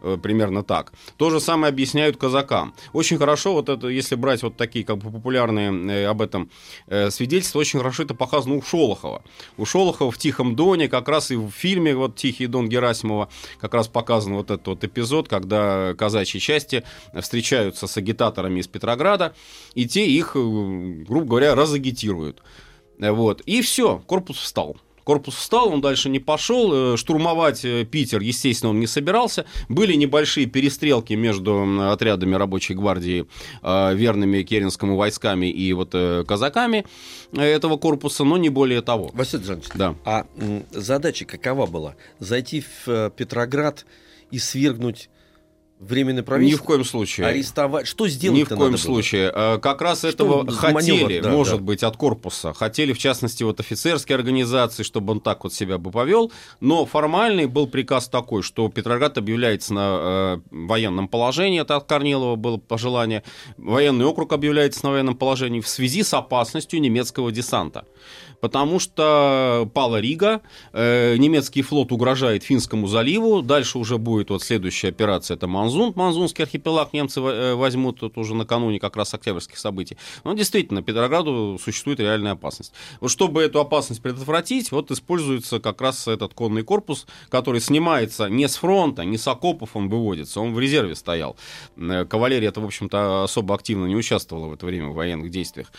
Э, 0.04 0.18
примерно 0.22 0.64
так. 0.64 0.92
То 1.18 1.30
же 1.30 1.40
самое 1.40 1.70
объясняют 1.70 2.18
казакам. 2.18 2.74
Очень 2.92 3.18
хорошо, 3.18 3.54
вот 3.54 3.70
это, 3.70 3.88
если 3.88 4.16
брать 4.16 4.44
вот 4.44 4.58
такие 4.58 4.84
как 4.84 4.98
бы 4.98 5.10
популярные 5.10 5.72
э, 5.72 6.06
об 6.06 6.22
этом 6.22 6.50
э, 6.88 7.10
свидетельства, 7.10 7.60
очень 7.60 7.80
хорошо 7.80 8.04
это 8.04 8.14
показано 8.14 8.56
у 8.56 8.62
Шолохова. 8.62 9.24
У 9.58 9.66
Шолохова 9.66 10.12
в 10.12 10.18
«Тихом 10.18 10.58
доне» 10.58 10.90
как 10.90 11.08
раз 11.08 11.32
и 11.32 11.38
в 11.38 11.50
фильме 11.52 11.96
вот 11.96 12.18
«Тихий 12.18 12.48
дон» 12.48 12.68
Герасимова 12.68 13.30
как 13.62 13.74
раз 13.74 13.88
показан 13.88 14.34
вот 14.34 14.52
этот 14.52 14.68
вот 14.68 14.84
эпизод, 14.84 15.30
когда 15.30 15.94
казачьи 15.94 16.42
части 16.42 16.84
встречаются 17.22 17.88
с 17.88 17.96
агитаторами 17.96 18.60
из 18.60 18.68
Петрограда, 18.68 19.34
и 19.74 19.88
те 19.88 20.06
их, 20.06 20.34
грубо 20.34 21.26
говоря, 21.26 21.56
разагитируют. 21.56 22.44
Вот. 23.00 23.42
И 23.42 23.62
все, 23.62 24.00
корпус 24.06 24.38
встал. 24.38 24.78
Корпус 25.04 25.36
встал, 25.36 25.74
он 25.74 25.82
дальше 25.82 26.10
не 26.10 26.20
пошел. 26.20 26.94
Э, 26.94 26.98
штурмовать 26.98 27.66
э, 27.66 27.86
Питер, 27.86 28.22
естественно, 28.22 28.70
он 28.70 28.80
не 28.80 28.88
собирался. 28.88 29.46
Были 29.70 29.94
небольшие 29.94 30.46
перестрелки 30.46 31.14
между 31.14 31.82
отрядами 31.92 32.36
рабочей 32.36 32.74
гвардии, 32.74 33.26
э, 33.62 33.96
верными 33.96 34.44
Керенскому 34.44 34.96
войсками 34.96 35.48
и 35.48 35.74
вот 35.74 35.94
казаками 36.28 36.86
этого 37.34 37.78
корпуса, 37.78 38.24
но 38.24 38.38
не 38.38 38.50
более 38.50 38.82
того. 38.82 39.12
Василий 39.14 39.44
Жанович, 39.44 39.68
да. 39.76 39.96
а 40.06 40.26
задача 40.72 41.26
какова 41.26 41.66
была? 41.66 41.96
Зайти 42.20 42.64
в 42.86 43.12
Петроград 43.16 43.86
и 44.32 44.40
свергнуть 44.40 45.10
временное 45.80 46.24
правительство? 46.24 46.62
Ни 46.62 46.64
в 46.64 46.66
коем 46.66 46.86
случае. 46.86 47.28
Арестовать? 47.28 47.88
Что 47.88 48.08
сделать 48.08 48.40
Ни 48.40 48.44
в 48.44 48.50
коем 48.50 48.78
случае. 48.78 49.32
Было? 49.32 49.58
Как 49.58 49.82
раз 49.82 50.00
Что 50.00 50.10
этого 50.10 50.52
хотели, 50.52 51.04
маневр, 51.04 51.24
да, 51.24 51.30
может 51.30 51.58
да. 51.58 51.64
быть, 51.64 51.84
от 51.84 51.98
корпуса. 51.98 52.54
Хотели, 52.54 52.94
в 52.94 52.98
частности, 52.98 53.44
вот 53.44 53.60
офицерские 53.60 54.16
организации, 54.16 54.84
чтобы 54.84 55.14
он 55.14 55.20
так 55.20 55.44
вот 55.44 55.54
себя 55.54 55.78
бы 55.78 55.92
повел. 55.92 56.32
Но 56.60 56.86
формальный 56.86 57.46
был 57.46 57.68
приказ 57.68 58.08
такой, 58.08 58.44
что 58.44 58.68
Петроград 58.70 59.18
объявляется 59.18 59.74
на 59.74 60.42
э, 60.52 60.56
военном 60.56 61.08
положении. 61.08 61.62
Это 61.62 61.76
от 61.76 61.86
Корнилова 61.86 62.36
было 62.36 62.58
пожелание. 62.58 63.24
Военный 63.58 64.06
округ 64.06 64.34
объявляется 64.34 64.86
на 64.86 64.92
военном 64.92 65.16
положении 65.16 65.62
в 65.62 65.68
связи 65.68 66.04
с 66.04 66.14
опасностью 66.14 66.80
немецкого 66.80 67.32
десанта 67.32 67.86
потому 68.44 68.78
что 68.78 69.72
пала 69.74 70.02
Рига, 70.02 70.42
э, 70.74 71.16
немецкий 71.16 71.62
флот 71.62 71.94
угрожает 71.94 72.44
Финскому 72.44 72.88
заливу, 72.88 73.42
дальше 73.42 73.78
уже 73.78 73.98
будет 73.98 74.32
вот 74.32 74.44
следующая 74.44 74.90
операция, 74.90 75.38
это 75.38 75.48
Манзун, 75.64 75.94
Манзунский 75.96 76.44
архипелаг 76.44 76.92
немцы 76.92 77.22
э, 77.22 77.56
возьмут 77.56 78.02
тут 78.02 78.18
уже 78.18 78.36
накануне 78.36 78.80
как 78.80 78.98
раз 78.98 79.14
октябрьских 79.14 79.58
событий. 79.58 79.98
Но 80.26 80.34
действительно, 80.34 80.82
Петрограду 80.82 81.58
существует 81.64 82.02
реальная 82.02 82.34
опасность. 82.34 82.74
Вот 83.00 83.10
чтобы 83.10 83.42
эту 83.42 83.62
опасность 83.62 84.02
предотвратить, 84.02 84.74
вот 84.74 84.92
используется 84.92 85.62
как 85.62 85.82
раз 85.82 86.08
этот 86.10 86.34
конный 86.34 86.64
корпус, 86.64 87.08
который 87.30 87.62
снимается 87.62 88.28
не 88.28 88.50
с 88.50 88.58
фронта, 88.58 89.06
не 89.06 89.18
с 89.18 89.26
окопов 89.26 89.78
он 89.78 89.88
выводится, 89.88 90.42
он 90.42 90.54
в 90.54 90.60
резерве 90.60 90.96
стоял. 90.96 91.38
Э, 91.78 92.04
кавалерия 92.04 92.50
это, 92.50 92.60
в 92.60 92.66
общем-то, 92.66 93.24
особо 93.24 93.56
активно 93.56 93.86
не 93.86 93.96
участвовала 93.96 94.48
в 94.48 94.54
это 94.54 94.66
время 94.66 94.90
в 94.90 94.96
военных 94.96 95.32
действиях. 95.32 95.72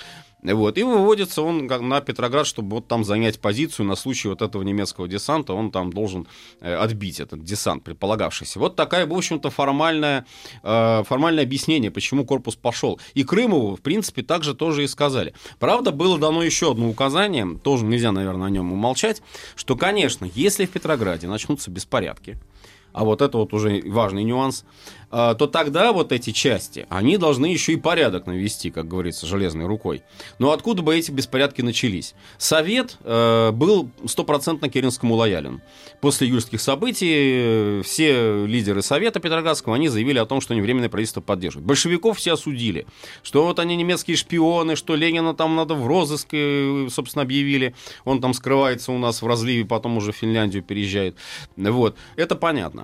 Вот, 0.45 0.77
и 0.77 0.83
выводится 0.83 1.41
он 1.41 1.67
на 1.67 2.01
Петроград, 2.03 2.47
чтобы 2.47 2.77
вот 2.77 2.87
там 2.87 3.03
занять 3.03 3.41
позицию 3.41 3.87
на 3.87 3.97
случай 3.97 4.29
вот 4.29 4.43
этого 4.43 4.63
немецкого 4.63 5.09
десанта, 5.09 5.55
он 5.55 5.71
там 5.71 5.91
должен 5.91 6.27
э, 6.61 6.75
отбить 6.75 7.19
этот 7.19 7.43
десант, 7.43 7.83
предполагавшийся. 7.83 8.59
Вот 8.59 8.77
такая, 8.77 9.07
в 9.07 9.15
общем-то, 9.15 9.49
формальная, 9.49 10.27
э, 10.63 11.03
формальное 11.07 11.45
объяснение, 11.45 11.91
почему 11.91 12.27
корпус 12.27 12.57
пошел. 12.57 13.01
И 13.15 13.25
Крымову, 13.25 13.77
в 13.77 13.81
принципе, 13.81 14.23
также 14.23 14.55
тоже 14.55 14.85
и 14.85 14.87
сказали. 14.87 15.33
Правда, 15.59 15.93
было 15.93 16.19
дано 16.19 16.43
еще 16.43 16.73
одно 16.73 16.91
указание, 16.91 17.59
тоже 17.63 17.87
нельзя, 17.87 18.13
наверное, 18.13 18.49
о 18.49 18.51
нем 18.51 18.71
умолчать, 18.71 19.23
что, 19.57 19.77
конечно, 19.77 20.29
если 20.35 20.67
в 20.67 20.71
Петрограде 20.71 21.27
начнутся 21.27 21.71
беспорядки, 21.71 22.37
а 22.95 23.05
вот 23.05 23.21
это 23.21 23.37
вот 23.37 23.53
уже 23.53 23.83
важный 23.85 24.23
нюанс, 24.23 24.65
а, 25.17 25.35
то 25.35 25.47
тогда 25.47 25.93
вот 25.93 26.11
эти 26.11 26.31
части, 26.31 26.87
они 26.89 27.19
должны 27.19 27.47
еще 27.47 27.73
и 27.73 27.77
порядок 27.77 28.27
навести, 28.27 28.73
как 28.73 28.89
говорится, 28.89 29.27
железной 29.27 29.67
рукой. 29.67 30.03
Но 30.41 30.51
откуда 30.51 30.83
бы 30.83 30.97
эти 30.97 31.13
беспорядки 31.13 31.63
начались? 31.63 32.17
Совет 32.37 32.99
э, 33.05 33.53
был 33.53 33.91
стопроцентно 34.07 34.69
Керенскому 34.69 35.15
лоялен. 35.15 35.63
После 36.01 36.27
июльских 36.27 36.61
событий 36.61 37.13
э, 37.15 37.83
все 37.85 38.45
лидеры 38.45 38.83
Совета 38.83 39.21
Петроградского, 39.21 39.77
они 39.77 39.89
заявили 39.89 40.19
о 40.19 40.27
том, 40.27 40.41
что 40.41 40.53
они 40.53 40.61
временное 40.61 40.89
правительство 40.89 41.21
поддерживают. 41.21 41.65
Большевиков 41.65 42.19
все 42.19 42.33
осудили, 42.33 42.85
что 43.23 43.45
вот 43.45 43.61
они 43.61 43.77
немецкие 43.77 44.17
шпионы, 44.17 44.75
что 44.75 44.97
Ленина 44.97 45.33
там 45.33 45.55
надо 45.55 45.75
в 45.75 45.87
розыск, 45.87 46.29
э, 46.33 46.89
собственно, 46.91 47.23
объявили. 47.23 47.77
Он 48.05 48.21
там 48.21 48.35
скрывается 48.35 48.91
у 48.91 48.99
нас 48.99 49.23
в 49.23 49.27
разливе, 49.29 49.65
потом 49.65 49.97
уже 49.97 50.11
в 50.11 50.17
Финляндию 50.17 50.65
переезжает. 50.65 51.17
Вот, 51.57 51.97
это 52.17 52.35
понятно. 52.35 52.84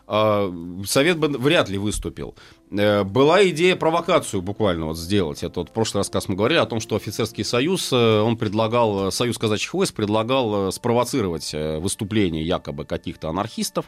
совет 0.85 1.17
бы 1.17 1.29
вряд 1.29 1.69
ли 1.69 1.77
выступил. 1.77 2.35
Э, 2.71 3.03
была 3.03 3.45
идея 3.49 3.75
провокацию 3.75 4.41
буквально 4.41 4.85
вот 4.85 4.97
сделать. 4.97 5.43
Это 5.43 5.59
вот 5.59 5.69
в 5.69 5.73
прошлый 5.73 5.99
рассказ 5.99 6.29
мы 6.29 6.35
говорили 6.35 6.59
о 6.59 6.65
том, 6.65 6.79
что 6.79 6.95
офицерский 6.95 7.43
союз, 7.43 7.91
э, 7.91 8.19
он 8.21 8.37
предлагал, 8.37 9.07
э, 9.07 9.11
союз 9.11 9.37
казачьих 9.37 9.73
войск 9.73 9.95
предлагал 9.95 10.71
спровоцировать 10.71 11.53
выступление 11.53 12.45
якобы 12.45 12.85
каких-то 12.85 13.29
анархистов. 13.29 13.85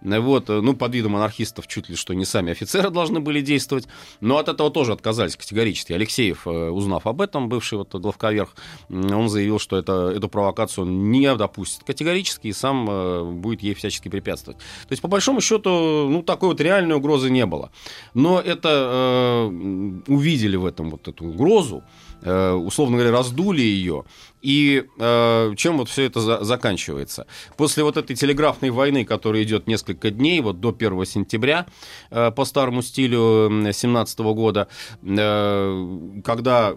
Вот, 0.00 0.48
ну, 0.48 0.74
под 0.74 0.94
видом 0.94 1.16
анархистов 1.16 1.66
чуть 1.66 1.88
ли 1.88 1.96
что 1.96 2.14
не 2.14 2.24
сами 2.24 2.52
офицеры 2.52 2.90
должны 2.90 3.20
были 3.20 3.40
действовать. 3.40 3.88
Но 4.20 4.38
от 4.38 4.48
этого 4.48 4.70
тоже 4.70 4.92
отказались 4.92 5.36
категорически. 5.36 5.92
Алексеев, 5.92 6.46
узнав 6.46 7.06
об 7.06 7.20
этом, 7.20 7.48
бывший 7.48 7.78
вот 7.78 7.94
главковерх, 7.94 8.54
он 8.88 9.28
заявил, 9.28 9.58
что 9.58 9.78
это, 9.78 10.12
эту 10.14 10.28
провокацию 10.28 10.84
он 10.84 11.10
не 11.10 11.34
допустит 11.34 11.84
категорически 11.84 12.48
и 12.48 12.52
сам 12.52 13.40
будет 13.40 13.62
ей 13.62 13.74
всячески 13.74 14.08
препятствовать. 14.08 14.58
То 14.58 14.92
есть, 14.92 15.02
по 15.02 15.08
большому 15.08 15.40
счету, 15.40 15.65
ну, 15.70 16.22
такой 16.22 16.50
вот 16.50 16.60
реальной 16.60 16.96
угрозы 16.96 17.30
не 17.30 17.46
было. 17.46 17.70
Но 18.14 18.40
это 18.40 18.68
э, 18.68 19.46
увидели 20.08 20.56
в 20.56 20.66
этом 20.66 20.90
вот 20.90 21.08
эту 21.08 21.26
угрозу, 21.26 21.82
э, 22.22 22.52
условно 22.52 22.96
говоря, 22.96 23.12
раздули 23.12 23.62
ее, 23.62 24.04
и 24.46 24.84
э, 24.96 25.54
чем 25.56 25.78
вот 25.78 25.88
все 25.88 26.04
это 26.04 26.20
за, 26.20 26.44
заканчивается? 26.44 27.26
После 27.56 27.82
вот 27.82 27.96
этой 27.96 28.14
телеграфной 28.14 28.70
войны, 28.70 29.04
которая 29.04 29.42
идет 29.42 29.66
несколько 29.66 30.12
дней, 30.12 30.40
вот 30.40 30.60
до 30.60 30.68
1 30.68 31.04
сентября, 31.04 31.66
э, 32.12 32.30
по 32.30 32.44
старому 32.44 32.80
стилю 32.82 33.50
17 33.72 34.18
года, 34.20 34.68
э, 35.02 36.20
когда 36.24 36.76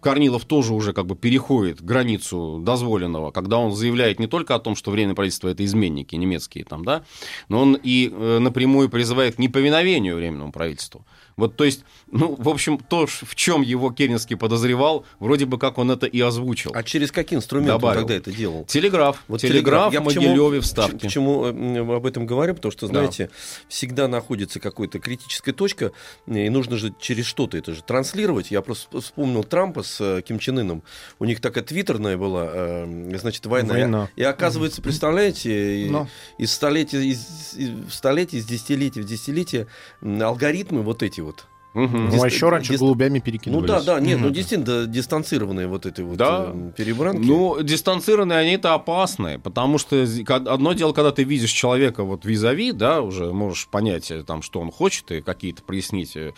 Корнилов 0.00 0.44
тоже 0.44 0.74
уже 0.74 0.92
как 0.92 1.06
бы 1.06 1.14
переходит 1.14 1.80
границу 1.80 2.58
дозволенного, 2.64 3.30
когда 3.30 3.58
он 3.58 3.70
заявляет 3.70 4.18
не 4.18 4.26
только 4.26 4.56
о 4.56 4.58
том, 4.58 4.74
что 4.74 4.90
временное 4.90 5.14
правительство 5.14 5.46
это 5.46 5.64
изменники 5.64 6.16
немецкие 6.16 6.64
там, 6.64 6.84
да, 6.84 7.04
но 7.48 7.62
он 7.62 7.78
и 7.80 8.10
э, 8.12 8.38
напрямую 8.40 8.88
призывает 8.88 9.36
к 9.36 9.38
неповиновению 9.38 10.16
временному 10.16 10.50
правительству. 10.50 11.06
Вот, 11.38 11.54
то 11.54 11.62
есть, 11.62 11.84
ну, 12.10 12.34
в 12.36 12.48
общем, 12.48 12.78
то, 12.78 13.06
в 13.06 13.34
чем 13.36 13.62
его 13.62 13.92
Керенский 13.92 14.36
подозревал, 14.36 15.06
вроде 15.20 15.46
бы 15.46 15.56
как 15.56 15.78
он 15.78 15.88
это 15.92 16.04
и 16.06 16.20
озвучил. 16.20 16.72
А 16.74 16.82
через 16.82 17.12
какие 17.12 17.36
инструменты 17.36 17.74
добавил. 17.74 18.00
он 18.00 18.06
тогда 18.08 18.16
это 18.16 18.32
делал? 18.32 18.64
Телеграф. 18.64 19.22
Вот 19.28 19.40
телеграф, 19.40 19.92
телеграф 19.92 20.14
в 20.14 20.16
Могилеве 20.16 20.60
вставки. 20.60 21.06
Почему 21.06 21.46
э, 21.46 21.96
об 21.96 22.04
этом 22.04 22.26
говорю? 22.26 22.56
Потому 22.56 22.72
что, 22.72 22.88
знаете, 22.88 23.26
да. 23.26 23.32
всегда 23.68 24.08
находится 24.08 24.58
какая-то 24.58 24.98
критическая 24.98 25.52
точка, 25.52 25.92
и 26.26 26.48
нужно 26.50 26.76
же 26.76 26.92
через 27.00 27.26
что-то 27.26 27.56
это 27.56 27.72
же 27.72 27.84
транслировать. 27.84 28.50
Я 28.50 28.60
просто 28.60 29.00
вспомнил 29.00 29.44
Трампа 29.44 29.84
с 29.84 30.00
э, 30.00 30.22
Ким 30.22 30.40
Чен 30.40 30.58
Ыном. 30.58 30.82
У 31.20 31.24
них 31.24 31.40
такая 31.40 31.62
твиттерная 31.62 32.16
была, 32.16 32.48
э, 32.52 33.16
значит, 33.16 33.46
война. 33.46 33.74
война. 33.74 34.08
И, 34.16 34.22
и 34.22 34.24
оказывается, 34.24 34.82
представляете, 34.82 35.86
Но. 35.88 36.08
из 36.36 36.52
столетия, 36.52 37.00
из, 37.00 37.54
из 37.54 37.94
столетия, 37.94 38.38
из 38.38 38.44
десятилетия 38.44 39.02
в 39.02 39.04
десятилетие 39.04 39.68
алгоритмы 40.02 40.82
вот 40.82 41.04
эти 41.04 41.20
вот 41.20 41.27
Угу. 41.74 41.86
Ну, 41.86 42.22
а 42.22 42.26
еще 42.26 42.48
раньше 42.48 42.72
Дист... 42.72 42.80
голубями 42.80 43.18
перекинулись. 43.18 43.60
Ну 43.60 43.66
да, 43.66 43.82
да, 43.82 44.00
нет, 44.00 44.18
ну 44.20 44.30
действительно 44.30 44.86
дистанцированные 44.86 45.66
вот 45.66 45.84
эти 45.84 46.00
вот 46.00 46.16
да. 46.16 46.50
э, 46.52 46.72
перебранки. 46.74 47.26
Ну, 47.26 47.62
дистанцированные 47.62 48.38
они-то 48.38 48.72
опасные, 48.72 49.38
потому 49.38 49.76
что 49.76 50.06
одно 50.26 50.72
дело, 50.72 50.92
когда 50.92 51.12
ты 51.12 51.24
видишь 51.24 51.50
человека 51.50 52.04
вот 52.04 52.24
визави, 52.24 52.72
да, 52.72 53.02
уже 53.02 53.32
можешь 53.32 53.68
понять, 53.68 54.10
э, 54.10 54.22
там, 54.24 54.40
что 54.40 54.60
он 54.60 54.70
хочет, 54.70 55.10
и 55.10 55.20
какие-то 55.20 55.62
прояснить 55.62 56.16
э, 56.16 56.32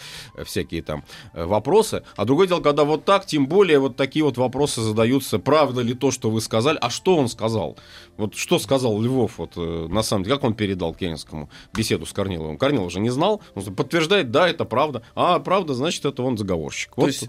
всякие 0.44 0.82
там 0.82 1.04
вопросы. 1.32 2.02
А 2.16 2.24
другое 2.24 2.48
дело, 2.48 2.60
когда 2.60 2.84
вот 2.84 3.04
так, 3.04 3.24
тем 3.24 3.46
более 3.46 3.78
вот 3.78 3.96
такие 3.96 4.24
вот 4.24 4.36
вопросы 4.36 4.80
задаются, 4.82 5.38
правда 5.38 5.80
ли 5.80 5.94
то, 5.94 6.10
что 6.10 6.30
вы 6.30 6.40
сказали, 6.40 6.76
а 6.80 6.90
что 6.90 7.16
он 7.16 7.28
сказал? 7.28 7.78
Вот 8.16 8.34
что 8.34 8.58
сказал 8.58 9.00
Львов, 9.00 9.38
вот 9.38 9.56
на 9.56 10.02
самом 10.02 10.24
деле, 10.24 10.36
как 10.36 10.44
он 10.44 10.54
передал 10.54 10.92
Керенскому 10.92 11.50
беседу 11.72 12.04
с 12.04 12.12
Корниловым? 12.12 12.58
Корнилов 12.58 12.90
же 12.90 12.98
не 13.00 13.10
знал, 13.10 13.40
он 13.54 13.62
подтверждает, 13.74 14.30
да, 14.30 14.48
это 14.48 14.64
правда. 14.64 15.02
А 15.22 15.38
правда, 15.38 15.74
значит, 15.74 16.06
это 16.06 16.22
он 16.22 16.38
заговорщик. 16.38 16.94
То 16.94 17.02
вот 17.02 17.08
есть 17.08 17.28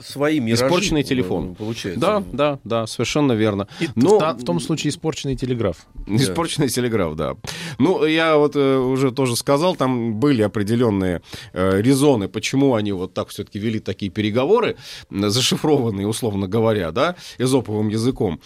свои 0.00 0.40
миражи 0.40 0.64
Испорченный 0.64 1.04
телефон. 1.04 1.54
Получается. 1.54 2.00
Да, 2.00 2.24
да, 2.32 2.58
да, 2.64 2.86
совершенно 2.88 3.30
верно. 3.30 3.68
И 3.78 3.88
Но... 3.94 4.18
в, 4.18 4.32
в 4.38 4.44
том 4.44 4.58
случае 4.58 4.90
испорченный 4.90 5.36
телеграф. 5.36 5.86
Испорченный 6.08 6.68
телеграф, 6.68 7.14
да. 7.14 7.36
Ну, 7.78 8.04
я 8.04 8.36
вот 8.36 8.56
э, 8.56 8.78
уже 8.78 9.12
тоже 9.12 9.36
сказал, 9.36 9.76
там 9.76 10.14
были 10.18 10.42
определенные 10.42 11.22
э, 11.52 11.80
резоны, 11.80 12.26
почему 12.26 12.74
они 12.74 12.90
вот 12.90 13.14
так 13.14 13.28
все-таки 13.28 13.60
вели 13.60 13.78
такие 13.78 14.10
переговоры, 14.10 14.76
зашифрованные, 15.08 16.08
условно 16.08 16.48
говоря, 16.48 16.90
да, 16.90 17.14
эзоповым 17.38 17.86
языком. 17.86 18.40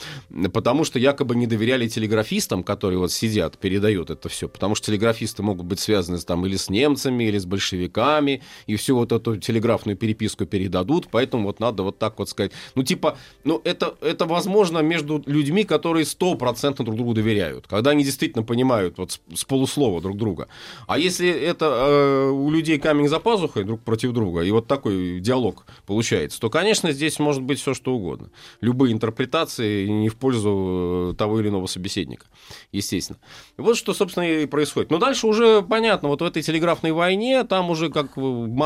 Потому 0.53 0.85
что 0.85 0.99
якобы 0.99 1.35
не 1.35 1.47
доверяли 1.47 1.89
телеграфистам, 1.89 2.63
которые 2.63 2.99
вот 2.99 3.11
сидят, 3.11 3.57
передают 3.57 4.11
это 4.11 4.29
все. 4.29 4.51
Потому 4.51 4.75
что 4.75 4.89
телеграфисты 4.89 5.43
могут 5.43 5.65
быть 5.65 5.81
связаны 5.81 6.19
там 6.19 6.45
или 6.45 6.57
с 6.57 6.69
немцами, 6.69 7.25
или 7.25 7.39
с 7.39 7.47
большевиками, 7.47 8.43
и 8.67 8.82
всю 8.83 8.97
вот 8.97 9.13
эту 9.13 9.37
телеграфную 9.37 9.97
переписку 9.97 10.45
передадут, 10.45 11.09
поэтому 11.11 11.45
вот 11.45 11.61
надо 11.61 11.83
вот 11.83 11.99
так 11.99 12.19
вот 12.19 12.29
сказать. 12.29 12.53
Ну, 12.75 12.83
типа, 12.83 13.17
ну, 13.45 13.61
это, 13.65 13.95
это 14.01 14.27
возможно 14.27 14.79
между 14.79 15.23
людьми, 15.27 15.65
которые 15.65 16.05
стопроцентно 16.05 16.85
друг 16.85 16.97
другу 16.97 17.15
доверяют, 17.15 17.67
когда 17.67 17.91
они 17.91 18.05
действительно 18.05 18.45
понимают 18.45 18.99
вот 18.99 19.13
с, 19.13 19.21
с 19.35 19.45
полуслова 19.45 20.01
друг 20.01 20.17
друга. 20.17 20.49
А 20.87 20.99
если 20.99 21.31
это 21.31 21.67
э, 21.67 22.31
у 22.31 22.51
людей 22.51 22.79
камень 22.79 23.09
за 23.09 23.21
пазухой 23.21 23.65
друг 23.65 23.81
против 23.81 24.13
друга, 24.13 24.43
и 24.43 24.51
вот 24.51 24.67
такой 24.67 25.21
диалог 25.21 25.65
получается, 25.87 26.41
то, 26.41 26.51
конечно, 26.51 26.93
здесь 26.93 27.19
может 27.19 27.43
быть 27.43 27.61
все 27.61 27.75
что 27.75 27.95
угодно. 27.95 28.31
Любые 28.61 28.93
интерпретации 28.93 29.87
не 29.87 30.09
в 30.09 30.17
пользу 30.17 31.13
э, 31.13 31.15
того 31.17 31.41
или 31.41 31.49
иного 31.49 31.67
собеседника, 31.67 32.27
естественно. 32.73 33.19
Вот 33.57 33.77
что, 33.77 33.95
собственно, 33.95 34.25
и 34.25 34.47
происходит. 34.47 34.91
Но 34.91 34.99
дальше 34.99 35.27
уже 35.27 35.63
понятно, 35.63 36.09
вот 36.09 36.21
в 36.21 36.25
этой 36.25 36.43
телеграфной 36.43 36.93
войне, 36.93 37.45
там 37.45 37.71
уже 37.71 37.91
как 37.91 38.17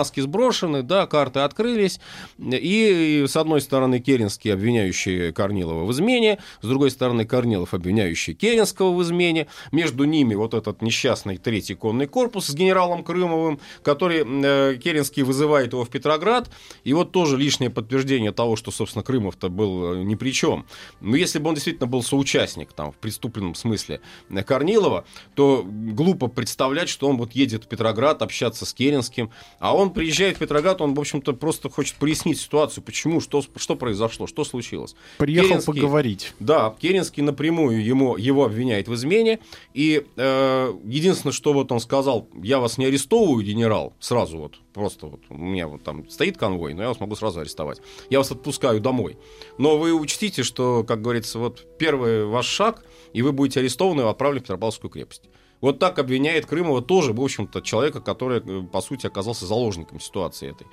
маски 0.07 0.21
сброшены, 0.21 0.83
да, 0.83 1.07
карты 1.07 1.41
открылись, 1.41 1.99
и 2.39 3.25
с 3.27 3.37
одной 3.37 3.61
стороны 3.61 3.99
Керенский, 3.99 4.53
обвиняющий 4.53 5.33
Корнилова 5.33 5.85
в 5.85 5.91
измене, 5.91 6.39
с 6.63 6.69
другой 6.69 6.93
стороны 6.93 7.25
Корнилов, 7.25 7.75
обвиняющий 7.75 8.35
Керенского 8.35 8.95
в 8.95 9.03
измене, 9.03 9.49
между 9.73 10.05
ними 10.05 10.37
вот 10.37 10.55
этот 10.55 10.81
несчастный 10.81 11.39
третий 11.39 11.75
конный 11.75 12.07
корпус 12.07 12.47
с 12.47 12.55
генералом 12.55 13.03
Крымовым, 13.03 13.59
который 13.83 14.23
э, 14.25 14.77
Керенский 14.77 15.25
вызывает 15.25 15.73
его 15.73 15.85
в 15.85 15.89
Петроград, 15.89 16.51
и 16.85 16.93
вот 16.93 17.11
тоже 17.11 17.37
лишнее 17.37 17.71
подтверждение 17.71 18.31
того, 18.31 18.55
что, 18.55 18.71
собственно, 18.71 19.03
Крымов-то 19.03 19.49
был 19.49 19.95
э, 19.95 20.05
ни 20.05 20.15
при 20.15 20.31
чем. 20.31 20.67
Но 21.01 21.17
если 21.17 21.41
бы 21.41 21.49
он 21.49 21.55
действительно 21.55 21.89
был 21.89 22.05
соучастник, 22.05 22.73
там, 22.73 22.93
в 22.93 22.97
преступленном 22.97 23.57
смысле 23.57 24.01
э, 24.31 24.43
Корнилова, 24.45 25.05
то 25.35 25.65
глупо 25.67 26.29
представлять, 26.29 26.89
что 26.89 27.09
он 27.09 27.17
вот 27.17 27.33
едет 27.33 27.65
в 27.65 27.67
Петроград 27.67 28.23
общаться 28.23 28.65
с 28.65 28.73
Керенским, 28.73 29.31
а 29.59 29.75
он 29.75 29.96
приезжает 29.97 30.37
в 30.37 30.41
Петроград, 30.41 30.81
он, 30.81 30.95
в 30.95 31.01
общем-то, 31.01 31.33
просто 31.33 31.71
хочет 31.71 31.97
прояснить 31.97 32.39
ситуацию, 32.41 32.85
почему, 32.85 33.21
что, 33.21 33.43
что 33.57 33.77
произошло, 33.77 34.27
что 34.27 34.45
случилось. 34.45 34.95
Приехал 35.19 35.49
Керенский, 35.49 35.73
поговорить. 35.73 36.33
Да, 36.39 36.75
Керенский 36.81 37.23
напрямую 37.23 37.85
ему, 37.85 38.17
его 38.17 38.45
обвиняет 38.45 38.89
в 38.89 38.95
измене, 38.95 39.41
и 39.75 40.07
э, 40.17 40.75
единственное, 40.85 41.33
что 41.33 41.53
вот 41.53 41.73
он 41.73 41.81
сказал, 41.81 42.29
я 42.43 42.61
вас 42.61 42.79
не 42.79 42.85
арестовываю, 42.85 43.45
генерал, 43.45 43.95
сразу 43.99 44.39
вот, 44.39 44.61
просто 44.75 45.07
вот, 45.07 45.21
у 45.31 45.37
меня 45.37 45.67
вот 45.67 45.83
там 45.83 46.09
стоит 46.11 46.37
конвой, 46.37 46.75
но 46.75 46.83
я 46.83 46.89
вас 46.89 47.01
могу 47.01 47.17
сразу 47.17 47.41
арестовать. 47.41 47.81
Я 48.11 48.19
вас 48.19 48.31
отпускаю 48.31 48.81
домой. 48.81 49.17
Но 49.59 49.79
вы 49.79 49.93
учтите, 49.93 50.43
что, 50.43 50.85
как 50.85 51.01
говорится, 51.01 51.39
вот 51.39 51.67
первый 51.79 52.27
ваш 52.27 52.47
шаг, 52.47 52.85
и 53.15 53.23
вы 53.23 53.33
будете 53.33 53.61
арестованы 53.61 54.03
и 54.03 54.05
отправлены 54.05 54.41
в 54.41 54.43
Петропавловскую 54.45 54.91
крепость. 54.91 55.23
Вот 55.61 55.79
так 55.79 55.99
обвиняет 55.99 56.47
Крымова 56.47 56.83
тоже, 56.83 57.13
в 57.13 57.21
общем-то, 57.21 57.63
человека, 57.63 58.01
который, 58.01 58.43
э, 58.45 58.63
по 58.67 58.81
сути, 58.81 59.07
оказался 59.07 59.47
заложником 59.47 60.01
ситуации 60.01 60.51
этой. 60.51 60.67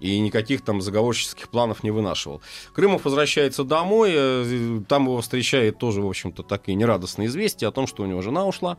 И 0.00 0.18
никаких 0.18 0.62
там 0.62 0.80
заговорческих 0.80 1.48
планов 1.48 1.84
не 1.84 1.90
вынашивал. 1.90 2.42
Крымов 2.72 3.04
возвращается 3.04 3.64
домой, 3.64 4.10
э, 4.12 4.80
там 4.88 5.04
его 5.04 5.20
встречает 5.20 5.78
тоже, 5.78 6.02
в 6.02 6.08
общем-то, 6.08 6.42
такие 6.42 6.74
нерадостные 6.74 7.28
известия 7.28 7.68
о 7.68 7.72
том, 7.72 7.86
что 7.86 8.02
у 8.02 8.06
него 8.06 8.20
жена 8.20 8.44
ушла. 8.44 8.76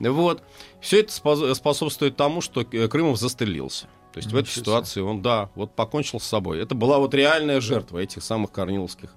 Вот. 0.00 0.42
Все 0.80 1.00
это 1.00 1.12
способствует 1.54 2.16
тому, 2.16 2.40
что 2.40 2.60
э, 2.60 2.88
Крымов 2.88 3.18
застрелился. 3.18 3.86
То 4.12 4.18
есть 4.18 4.28
Ничего 4.28 4.40
в 4.40 4.42
этой 4.42 4.50
ситуации 4.52 5.00
он, 5.00 5.22
да, 5.22 5.50
вот 5.54 5.74
покончил 5.74 6.20
с 6.20 6.24
собой. 6.24 6.60
Это 6.60 6.74
была 6.74 6.98
вот 6.98 7.14
реальная 7.14 7.60
жертва 7.60 7.98
этих 7.98 8.22
самых 8.22 8.52
корниловских 8.52 9.10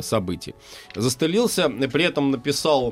событий. 0.00 0.54
Застрелился, 0.94 1.68
при 1.68 2.04
этом 2.04 2.30
написал 2.30 2.90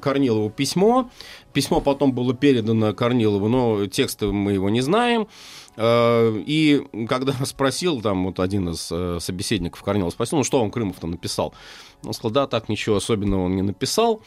Корнилову 0.00 0.50
письмо. 0.50 1.10
Письмо 1.52 1.80
потом 1.80 2.12
было 2.12 2.34
передано 2.34 2.94
Корнилову, 2.94 3.48
но 3.48 3.86
текста 3.86 4.26
мы 4.26 4.52
его 4.52 4.70
не 4.70 4.80
знаем. 4.80 5.28
Э, 5.76 6.34
и 6.46 6.82
когда 7.08 7.32
спросил, 7.44 8.00
там 8.00 8.24
вот 8.26 8.40
один 8.40 8.70
из 8.70 8.88
э, 8.90 9.18
собеседников 9.20 9.82
Корнилова 9.82 10.10
спросил, 10.10 10.38
ну 10.38 10.44
что 10.44 10.62
он 10.62 10.70
Крымов-то 10.70 11.06
написал? 11.06 11.54
Он 12.04 12.12
сказал, 12.12 12.30
да, 12.32 12.46
так 12.46 12.68
ничего 12.68 12.96
особенного 12.96 13.44
он 13.44 13.56
не 13.56 13.62
написал. 13.62 14.22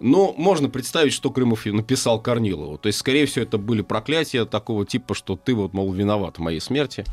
Но 0.00 0.34
можно 0.36 0.68
представить, 0.68 1.12
что 1.12 1.30
Крымов 1.30 1.66
написал 1.66 2.20
Корнилову. 2.20 2.78
То 2.78 2.88
есть, 2.88 2.98
скорее 2.98 3.26
всего, 3.26 3.44
это 3.44 3.58
были 3.58 3.82
проклятия 3.82 4.44
такого 4.44 4.86
типа, 4.86 5.14
что 5.14 5.36
ты 5.36 5.54
вот, 5.54 5.72
мол, 5.72 5.92
виноват 5.92 6.38
в 6.38 6.40
моей 6.40 6.60
смерти. 6.60 7.04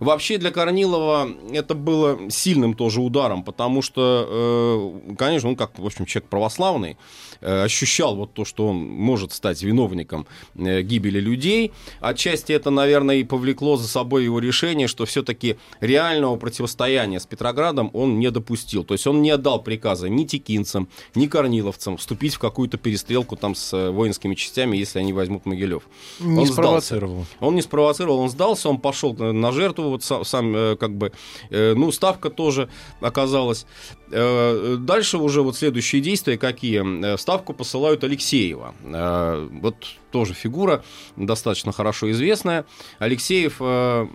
Вообще 0.00 0.38
для 0.38 0.50
Корнилова 0.50 1.28
это 1.52 1.74
было 1.74 2.30
сильным 2.30 2.74
тоже 2.74 3.00
ударом, 3.00 3.42
потому 3.44 3.82
что, 3.82 4.92
э, 5.08 5.14
конечно, 5.16 5.48
он 5.48 5.56
как, 5.56 5.78
в 5.78 5.86
общем, 5.86 6.04
человек 6.06 6.28
православный, 6.28 6.96
э, 7.40 7.62
ощущал 7.64 8.16
вот 8.16 8.32
то, 8.34 8.44
что 8.44 8.68
он 8.68 8.76
может 8.76 9.32
стать 9.32 9.62
виновником 9.62 10.26
э, 10.56 10.82
гибели 10.82 11.20
людей. 11.20 11.72
Отчасти 12.00 12.52
это, 12.52 12.70
наверное, 12.70 13.16
и 13.16 13.24
повлекло 13.24 13.76
за 13.76 13.88
собой 13.88 14.24
его 14.24 14.38
решение, 14.38 14.88
что 14.88 15.04
все-таки 15.06 15.56
реального 15.80 16.36
противостояния 16.36 17.20
с 17.20 17.26
Петроградом 17.26 17.90
он 17.92 18.18
не 18.18 18.30
допустил. 18.30 18.84
То 18.84 18.94
есть 18.94 19.06
он 19.06 19.22
не 19.22 19.30
отдал 19.30 19.61
приказа 19.62 20.08
ни 20.08 20.24
текинцам, 20.24 20.88
ни 21.14 21.26
корниловцам 21.26 21.96
вступить 21.96 22.34
в 22.34 22.38
какую-то 22.38 22.76
перестрелку 22.76 23.36
там 23.36 23.54
с 23.54 23.72
э, 23.72 23.90
воинскими 23.90 24.34
частями, 24.34 24.76
если 24.76 24.98
они 24.98 25.12
возьмут 25.12 25.46
Могилев. 25.46 25.84
Не 26.20 26.40
он 26.40 26.46
спровоцировал. 26.46 27.14
Сдался. 27.14 27.36
Он 27.40 27.54
не 27.54 27.62
спровоцировал, 27.62 28.18
он 28.18 28.30
сдался, 28.30 28.68
он 28.68 28.78
пошел 28.78 29.14
на 29.14 29.52
жертву, 29.52 29.90
вот 29.90 30.04
сам, 30.04 30.24
сам 30.24 30.54
э, 30.54 30.76
как 30.76 30.96
бы, 30.96 31.12
э, 31.50 31.74
ну, 31.74 31.90
ставка 31.92 32.30
тоже 32.30 32.68
оказалась. 33.00 33.66
Дальше 34.10 35.16
уже 35.16 35.40
вот 35.40 35.56
следующие 35.56 36.02
действия 36.02 36.36
какие? 36.36 37.16
Ставку 37.16 37.54
посылают 37.54 38.04
Алексеева. 38.04 38.74
Вот 38.82 39.76
тоже 40.10 40.34
фигура 40.34 40.84
достаточно 41.16 41.72
хорошо 41.72 42.10
известная. 42.10 42.66
Алексеев 42.98 43.56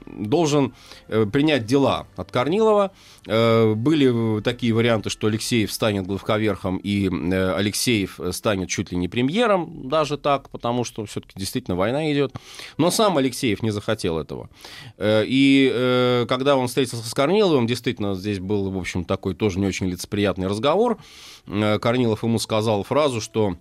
должен 0.05 0.75
принять 1.07 1.65
дела 1.65 2.05
от 2.15 2.31
Корнилова. 2.31 2.91
Э, 3.27 3.73
были 3.75 4.41
такие 4.41 4.73
варианты, 4.73 5.09
что 5.09 5.27
Алексеев 5.27 5.71
станет 5.71 6.07
главковерхом, 6.07 6.77
и 6.77 7.09
э, 7.09 7.53
Алексеев 7.53 8.19
станет 8.31 8.69
чуть 8.69 8.91
ли 8.91 8.97
не 8.97 9.09
премьером, 9.09 9.89
даже 9.89 10.17
так, 10.17 10.49
потому 10.49 10.85
что 10.85 11.05
все-таки 11.05 11.37
действительно 11.37 11.75
война 11.75 12.11
идет. 12.11 12.33
Но 12.77 12.89
сам 12.89 13.17
Алексеев 13.17 13.61
не 13.61 13.71
захотел 13.71 14.17
этого. 14.17 14.49
Э, 14.97 15.23
и 15.27 16.25
когда 16.27 16.55
он 16.55 16.67
встретился 16.67 17.07
с 17.07 17.13
Корниловым, 17.13 17.67
действительно, 17.67 18.15
здесь 18.15 18.39
был, 18.39 18.69
в 18.71 18.77
общем, 18.77 19.03
такой 19.03 19.35
тоже 19.35 19.59
не 19.59 19.67
очень 19.67 19.87
лицеприятный 19.87 20.47
разговор. 20.47 20.97
Корнилов 21.45 22.23
ему 22.23 22.39
сказал 22.39 22.83
фразу, 22.83 23.19
что 23.19 23.57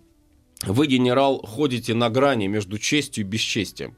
вы, 0.64 0.86
генерал, 0.86 1.40
ходите 1.44 1.94
на 1.94 2.08
грани 2.10 2.46
между 2.46 2.78
честью 2.78 3.24
и 3.24 3.26
бесчестием. 3.26 3.96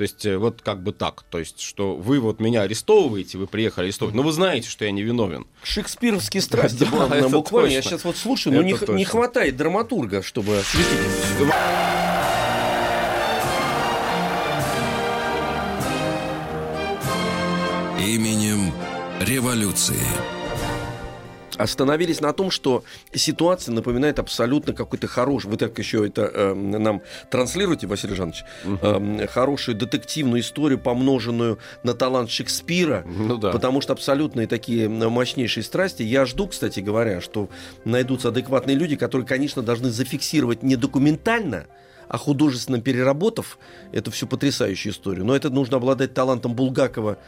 То 0.00 0.04
есть 0.04 0.24
э, 0.24 0.38
вот 0.38 0.62
как 0.62 0.82
бы 0.82 0.92
так, 0.92 1.24
то 1.28 1.38
есть 1.38 1.60
что 1.60 1.94
вы 1.94 2.20
вот 2.20 2.40
меня 2.40 2.62
арестовываете, 2.62 3.36
вы 3.36 3.46
приехали 3.46 3.84
арестовывать, 3.84 4.16
но 4.16 4.22
вы 4.22 4.32
знаете, 4.32 4.66
что 4.66 4.86
я 4.86 4.92
не 4.92 5.02
виновен. 5.02 5.46
Шекспировские 5.62 6.40
страсти 6.40 6.86
да, 6.90 7.28
буквально. 7.28 7.70
Я 7.70 7.82
сейчас 7.82 8.04
вот 8.04 8.16
слушаю, 8.16 8.54
но 8.54 8.62
не, 8.62 8.74
не 8.94 9.04
хватает 9.04 9.58
драматурга, 9.58 10.22
чтобы 10.22 10.56
осветить. 10.56 10.88
Именем 17.98 18.72
революции. 19.20 20.39
Остановились 21.62 22.20
на 22.20 22.32
том, 22.32 22.50
что 22.50 22.82
ситуация 23.14 23.72
напоминает 23.74 24.18
абсолютно 24.18 24.72
какой-то 24.72 25.06
хороший, 25.06 25.50
вы 25.50 25.56
так 25.56 25.78
еще 25.78 26.06
это 26.06 26.22
э, 26.22 26.54
нам 26.54 27.02
транслируете, 27.30 27.86
Василий 27.86 28.14
Жанович, 28.14 28.44
э, 28.64 29.26
хорошую 29.26 29.76
детективную 29.76 30.40
историю, 30.40 30.78
помноженную 30.78 31.58
на 31.82 31.94
талант 31.94 32.30
Шекспира, 32.30 33.04
Ну 33.06 33.36
да. 33.36 33.50
потому 33.50 33.80
что 33.80 33.92
абсолютные 33.92 34.46
такие 34.46 34.88
мощнейшие 34.88 35.64
страсти. 35.64 36.02
Я 36.02 36.24
жду, 36.26 36.46
кстати 36.48 36.80
говоря, 36.80 37.20
что 37.20 37.48
найдутся 37.84 38.28
адекватные 38.28 38.76
люди, 38.76 38.96
которые, 38.96 39.26
конечно, 39.26 39.62
должны 39.62 39.90
зафиксировать 39.90 40.62
не 40.62 40.76
документально, 40.76 41.66
а 42.08 42.18
художественно 42.18 42.80
переработав 42.80 43.58
эту 43.92 44.10
всю 44.10 44.26
потрясающую 44.26 44.92
историю. 44.92 45.24
Но 45.24 45.36
это 45.36 45.50
нужно 45.50 45.76
обладать 45.76 46.12
талантом 46.14 46.54
Булгакова, 46.54 47.18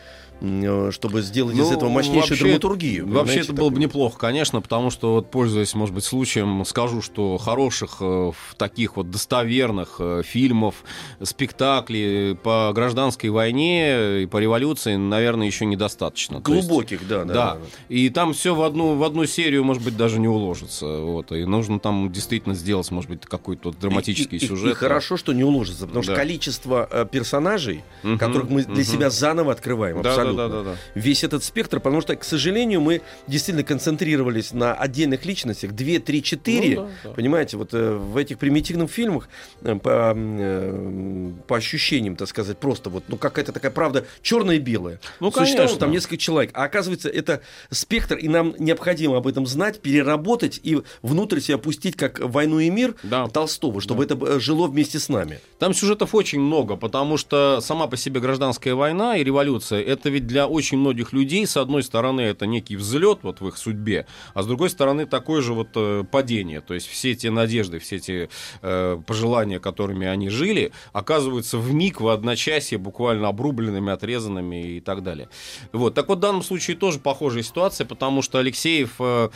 чтобы 0.90 1.22
сделать 1.22 1.54
из 1.56 1.68
Ну, 1.68 1.72
этого 1.76 1.88
мощнейшую 1.88 2.30
вообще- 2.30 2.44
драматургию. 2.44 3.08
Вообще 3.08 3.40
это 3.40 3.52
было 3.52 3.68
бы 3.68 3.74
такую. 3.76 3.82
неплохо, 3.88 4.18
конечно, 4.18 4.60
потому 4.60 4.90
что, 4.90 5.14
вот, 5.14 5.30
пользуясь, 5.30 5.74
может 5.74 5.94
быть, 5.94 6.04
случаем, 6.04 6.64
скажу, 6.64 7.00
что 7.00 7.38
хороших 7.38 7.98
э, 8.00 8.04
в 8.04 8.54
таких 8.56 8.96
вот 8.96 9.10
достоверных 9.10 9.96
э, 10.00 10.22
фильмов, 10.24 10.82
спектаклей 11.22 12.34
по 12.36 12.72
гражданской 12.74 13.30
войне 13.30 14.22
и 14.22 14.26
по 14.26 14.38
революции, 14.38 14.96
наверное, 14.96 15.46
еще 15.46 15.64
недостаточно. 15.66 16.40
То 16.40 16.54
есть- 16.54 16.68
Глубоких, 16.68 17.06
да, 17.06 17.24
да. 17.24 17.32
Да, 17.34 17.58
и 17.88 18.08
там 18.10 18.32
все 18.32 18.54
в 18.54 18.62
одну, 18.62 18.94
в 18.96 19.02
одну 19.04 19.26
серию, 19.26 19.64
может 19.64 19.82
быть, 19.82 19.96
даже 19.96 20.18
не 20.18 20.28
уложится. 20.28 20.86
Вот. 20.86 21.32
И 21.32 21.44
нужно 21.44 21.78
там 21.78 22.10
действительно 22.12 22.54
сделать, 22.54 22.90
может 22.90 23.10
быть, 23.10 23.22
какой-то 23.26 23.70
вот 23.70 23.78
драматический 23.78 24.38
И- 24.38 24.44
и- 24.44 24.46
сюжет. 24.48 24.72
И, 24.72 24.74
хорошо, 24.74 25.16
что 25.16 25.32
не 25.32 25.44
уложится, 25.44 25.86
потому 25.86 26.02
что 26.02 26.12
Да. 26.12 26.18
количество 26.18 26.88
э, 26.90 27.06
персонажей, 27.10 27.82
Мгм, 28.02 28.18
которых 28.18 28.50
мы 28.50 28.62
для 28.64 28.74
мгм. 28.74 28.84
себя 28.84 29.10
заново 29.10 29.52
открываем, 29.52 30.02
Да, 30.02 30.10
абсолютно. 30.10 30.31
Да, 30.34 30.48
да, 30.48 30.62
да, 30.62 30.70
да. 30.70 30.76
Весь 30.94 31.24
этот 31.24 31.44
спектр, 31.44 31.80
потому 31.80 32.00
что, 32.00 32.16
к 32.16 32.24
сожалению, 32.24 32.80
мы 32.80 33.02
действительно 33.26 33.64
концентрировались 33.64 34.52
на 34.52 34.74
отдельных 34.74 35.24
личностях, 35.24 35.72
2, 35.72 35.98
3, 36.00 36.22
4. 36.22 36.76
Ну 36.76 36.82
да, 36.82 36.90
да. 37.04 37.10
Понимаете, 37.10 37.56
вот 37.56 37.74
э, 37.74 37.92
в 37.92 38.16
этих 38.16 38.38
примитивных 38.38 38.90
фильмах 38.90 39.28
э, 39.62 39.74
по, 39.76 40.14
э, 40.16 41.30
по 41.46 41.56
ощущениям, 41.56 42.16
так 42.16 42.28
сказать, 42.28 42.58
просто 42.58 42.90
вот, 42.90 43.04
ну, 43.08 43.16
какая-то 43.16 43.52
такая 43.52 43.70
правда 43.70 44.06
черная 44.22 44.56
и 44.56 44.58
белая. 44.58 45.00
Ну, 45.20 45.30
Существовало 45.30 45.66
конечно. 45.66 45.78
там 45.78 45.90
несколько 45.90 46.16
человек. 46.16 46.50
А 46.54 46.64
оказывается, 46.64 47.08
это 47.08 47.42
спектр, 47.70 48.16
и 48.16 48.28
нам 48.28 48.54
необходимо 48.58 49.16
об 49.16 49.26
этом 49.26 49.46
знать, 49.46 49.80
переработать 49.80 50.60
и 50.62 50.80
внутрь 51.02 51.40
себя 51.40 51.58
пустить, 51.58 51.96
как 51.96 52.18
«Войну 52.20 52.58
и 52.58 52.70
мир» 52.70 52.94
Да. 53.02 53.28
Толстого, 53.28 53.80
чтобы 53.80 54.04
это 54.04 54.14
э, 54.14 54.40
жило 54.40 54.66
вместе 54.66 54.98
с 54.98 55.08
нами. 55.08 55.40
Там 55.58 55.74
сюжетов 55.74 56.14
очень 56.14 56.40
много, 56.40 56.76
потому 56.76 57.16
что 57.16 57.60
сама 57.60 57.86
по 57.86 57.96
себе 57.96 58.20
гражданская 58.20 58.74
война 58.74 59.16
и 59.16 59.24
революция 59.24 59.82
это 59.82 60.08
ведь 60.12 60.26
для 60.26 60.46
очень 60.46 60.78
многих 60.78 61.12
людей, 61.12 61.46
с 61.46 61.56
одной 61.56 61.82
стороны, 61.82 62.20
это 62.20 62.46
некий 62.46 62.76
взлет 62.76 63.20
вот 63.22 63.40
в 63.40 63.48
их 63.48 63.56
судьбе, 63.56 64.06
а 64.34 64.42
с 64.42 64.46
другой 64.46 64.70
стороны, 64.70 65.06
такое 65.06 65.42
же 65.42 65.54
вот 65.54 65.68
э, 65.74 66.04
падение. 66.10 66.60
То 66.60 66.74
есть 66.74 66.86
все 66.86 67.14
те 67.14 67.30
надежды, 67.30 67.78
все 67.78 67.98
те 67.98 68.28
э, 68.62 69.00
пожелания, 69.06 69.58
которыми 69.58 70.06
они 70.06 70.28
жили, 70.28 70.72
оказываются 70.92 71.58
в 71.58 71.72
миг, 71.72 72.00
в 72.00 72.08
одночасье, 72.08 72.78
буквально 72.78 73.28
обрубленными, 73.28 73.92
отрезанными 73.92 74.76
и 74.76 74.80
так 74.80 75.02
далее. 75.02 75.28
Вот. 75.72 75.94
Так 75.94 76.08
вот, 76.08 76.18
в 76.18 76.20
данном 76.20 76.42
случае 76.42 76.76
тоже 76.76 76.98
похожая 76.98 77.42
ситуация, 77.42 77.86
потому 77.86 78.22
что 78.22 78.38
Алексеев, 78.38 78.94
э, 78.98 79.30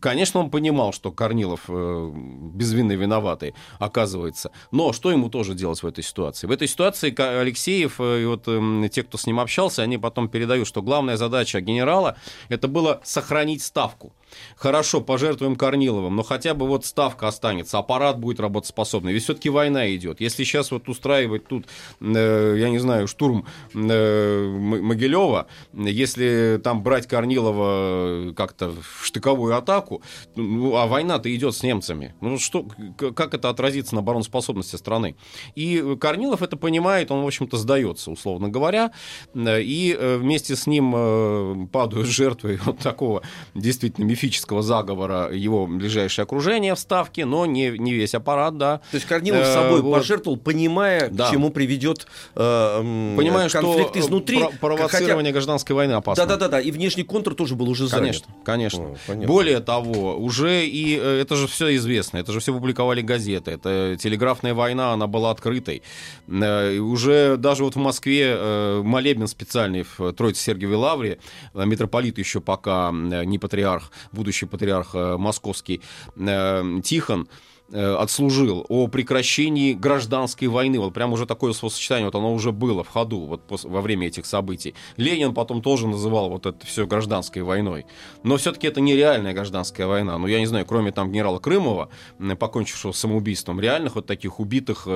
конечно, 0.00 0.40
он 0.40 0.50
понимал, 0.50 0.92
что 0.92 1.10
Корнилов 1.10 1.62
э, 1.68 2.12
безвинный 2.54 2.96
виноватый, 2.96 3.54
оказывается. 3.78 4.50
Но 4.70 4.92
что 4.92 5.10
ему 5.10 5.28
тоже 5.30 5.54
делать 5.54 5.82
в 5.82 5.86
этой 5.86 6.04
ситуации? 6.04 6.46
В 6.46 6.50
этой 6.50 6.68
ситуации 6.68 7.14
Алексеев 7.20 8.00
и 8.00 8.24
вот 8.24 8.46
эм, 8.48 8.88
те, 8.88 9.02
кто 9.02 9.18
с 9.18 9.26
ним 9.26 9.40
общался, 9.40 9.77
они 9.82 9.98
потом 9.98 10.28
передают, 10.28 10.66
что 10.66 10.82
главная 10.82 11.16
задача 11.16 11.60
генерала 11.60 12.16
это 12.48 12.68
было 12.68 13.00
сохранить 13.04 13.62
ставку. 13.62 14.12
Хорошо, 14.56 15.00
пожертвуем 15.00 15.56
Корниловым, 15.56 16.16
но 16.16 16.22
хотя 16.22 16.54
бы 16.54 16.66
вот 16.66 16.84
ставка 16.84 17.28
останется, 17.28 17.78
аппарат 17.78 18.18
будет 18.18 18.40
работоспособный. 18.40 19.12
Ведь 19.12 19.24
все-таки 19.24 19.50
война 19.50 19.94
идет. 19.94 20.20
Если 20.20 20.44
сейчас 20.44 20.70
вот 20.70 20.88
устраивать 20.88 21.46
тут, 21.46 21.66
э, 22.00 22.56
я 22.58 22.68
не 22.70 22.78
знаю, 22.78 23.06
штурм 23.08 23.46
э, 23.74 24.46
Могилева, 24.48 25.46
если 25.72 26.60
там 26.62 26.82
брать 26.82 27.06
Корнилова 27.06 28.32
как-то 28.34 28.70
в 28.70 29.04
штыковую 29.04 29.56
атаку, 29.56 30.02
ну, 30.36 30.76
а 30.76 30.86
война-то 30.86 31.34
идет 31.34 31.54
с 31.54 31.62
немцами. 31.62 32.14
Ну 32.20 32.38
что, 32.38 32.66
как 32.96 33.34
это 33.34 33.48
отразится 33.48 33.94
на 33.94 34.00
обороноспособности 34.00 34.76
страны? 34.76 35.16
И 35.54 35.96
Корнилов 36.00 36.42
это 36.42 36.56
понимает, 36.56 37.10
он, 37.10 37.22
в 37.22 37.26
общем-то, 37.26 37.56
сдается, 37.56 38.10
условно 38.10 38.48
говоря, 38.48 38.92
э, 39.34 39.62
и 39.62 39.96
э, 39.98 40.16
вместе 40.16 40.56
с 40.56 40.66
ним 40.66 40.92
э, 40.94 41.66
падают 41.72 42.06
жертвы 42.06 42.58
вот 42.64 42.78
такого 42.78 43.22
действительно 43.54 44.04
мифического 44.18 44.62
заговора 44.62 45.30
его 45.32 45.66
ближайшее 45.66 46.24
окружение 46.24 46.74
в 46.74 46.78
Ставке, 46.78 47.24
но 47.24 47.46
не, 47.46 47.70
не 47.78 47.92
весь 47.92 48.14
аппарат, 48.14 48.56
да. 48.58 48.78
То 48.90 48.96
есть 48.96 49.06
Корнилов 49.06 49.38
Э, 49.42 49.54
собой 49.54 49.80
вот. 49.82 49.92
пожертвовал, 49.98 50.36
понимая, 50.38 51.08
Да. 51.10 51.28
к 51.28 51.30
чему 51.30 51.50
приведет 51.50 52.06
э, 52.34 52.40
м, 52.80 53.16
Понимаю, 53.16 53.48
конфликт 53.50 53.90
что 53.90 54.00
изнутри. 54.00 54.38
про- 54.40 54.50
провоцирование 54.76 55.32
гражданской 55.32 55.76
войны 55.76 55.92
опасно. 55.92 56.26
Да-да-да, 56.26 56.60
и 56.60 56.70
внешний 56.72 57.04
контур 57.04 57.34
тоже 57.34 57.54
был 57.54 57.68
уже 57.68 57.86
занят. 57.86 57.98
Конечно, 58.00 58.34
конечно. 58.44 58.82
О, 58.84 58.96
понятно. 59.06 59.28
Более 59.28 59.60
того, 59.60 60.16
уже 60.16 60.66
и 60.66 60.98
э, 61.00 61.20
это 61.22 61.36
же 61.36 61.46
все 61.46 61.74
известно, 61.76 62.18
это 62.18 62.32
же 62.32 62.40
все 62.40 62.52
публиковали 62.52 63.00
газеты, 63.02 63.52
это 63.52 63.96
телеграфная 64.00 64.54
война, 64.54 64.92
она 64.92 65.06
была 65.06 65.30
открытой. 65.30 65.82
Э, 66.28 66.74
и 66.74 66.78
уже 66.78 67.36
даже 67.36 67.62
вот 67.64 67.74
в 67.76 67.78
Москве 67.78 68.36
молебен 68.82 69.26
специальный 69.28 69.84
в 69.96 70.12
Троице 70.12 70.42
Сергиевой 70.42 70.76
Лавре, 70.76 71.18
митрополит 71.54 72.18
еще 72.18 72.40
пока 72.40 72.90
не 72.92 73.38
патриарх, 73.38 73.90
будущий 74.12 74.46
патриарх 74.46 74.94
э, 74.94 75.16
московский 75.16 75.80
э, 76.16 76.80
Тихон, 76.82 77.28
э, 77.70 77.94
отслужил 77.94 78.64
о 78.68 78.88
прекращении 78.88 79.74
гражданской 79.74 80.48
войны. 80.48 80.78
Вот 80.78 80.94
прям 80.94 81.12
уже 81.12 81.26
такое 81.26 81.52
словосочетание, 81.52 82.06
вот 82.06 82.14
оно 82.14 82.32
уже 82.32 82.52
было 82.52 82.82
в 82.82 82.88
ходу 82.88 83.20
вот 83.20 83.42
во 83.48 83.80
время 83.80 84.08
этих 84.08 84.26
событий. 84.26 84.74
Ленин 84.96 85.34
потом 85.34 85.62
тоже 85.62 85.86
называл 85.86 86.30
вот 86.30 86.46
это 86.46 86.64
все 86.66 86.86
гражданской 86.86 87.42
войной. 87.42 87.86
Но 88.22 88.36
все-таки 88.36 88.66
это 88.66 88.80
нереальная 88.80 89.34
гражданская 89.34 89.86
война. 89.86 90.18
Ну, 90.18 90.26
я 90.26 90.40
не 90.40 90.46
знаю, 90.46 90.66
кроме 90.66 90.92
там 90.92 91.12
генерала 91.12 91.38
Крымова, 91.38 91.90
покончившего 92.38 92.92
самоубийством, 92.92 93.60
реальных 93.60 93.96
вот 93.96 94.06
таких 94.06 94.40
убитых, 94.40 94.88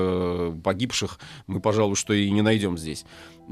погибших 0.64 1.18
мы, 1.46 1.60
пожалуй, 1.60 1.96
что 1.96 2.14
и 2.14 2.30
не 2.30 2.42
найдем 2.42 2.78
здесь. 2.78 3.04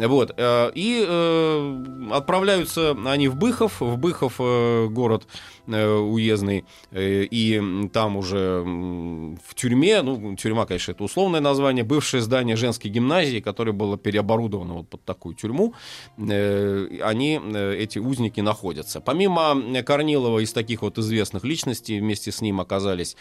Вот. 0.06 0.32
э, 0.36 0.72
И 0.74 1.04
э, 1.06 2.10
отправляются 2.12 2.96
они 3.04 3.28
в 3.28 3.36
Быхов. 3.36 3.80
В 3.80 3.96
Быхов 3.96 4.36
э, 4.38 4.86
город 4.88 5.26
уездный. 5.66 6.64
И 6.92 7.88
там 7.92 8.16
уже 8.16 8.64
в 8.64 9.54
тюрьме, 9.54 10.02
ну, 10.02 10.34
тюрьма, 10.34 10.66
конечно, 10.66 10.90
это 10.90 11.04
условное 11.04 11.40
название, 11.40 11.84
бывшее 11.84 12.22
здание 12.22 12.56
женской 12.56 12.90
гимназии, 12.90 13.38
которое 13.38 13.70
было 13.70 13.96
переоборудовано 13.96 14.74
вот 14.74 14.88
под 14.88 15.04
такую 15.04 15.36
тюрьму, 15.36 15.74
они, 16.16 17.40
эти 17.76 18.00
узники, 18.00 18.40
находятся. 18.40 19.00
Помимо 19.00 19.82
Корнилова 19.84 20.40
из 20.40 20.52
таких 20.52 20.82
вот 20.82 20.98
известных 20.98 21.44
личностей, 21.44 22.00
вместе 22.00 22.32
с 22.32 22.40
ним 22.40 22.60
оказались 22.60 23.16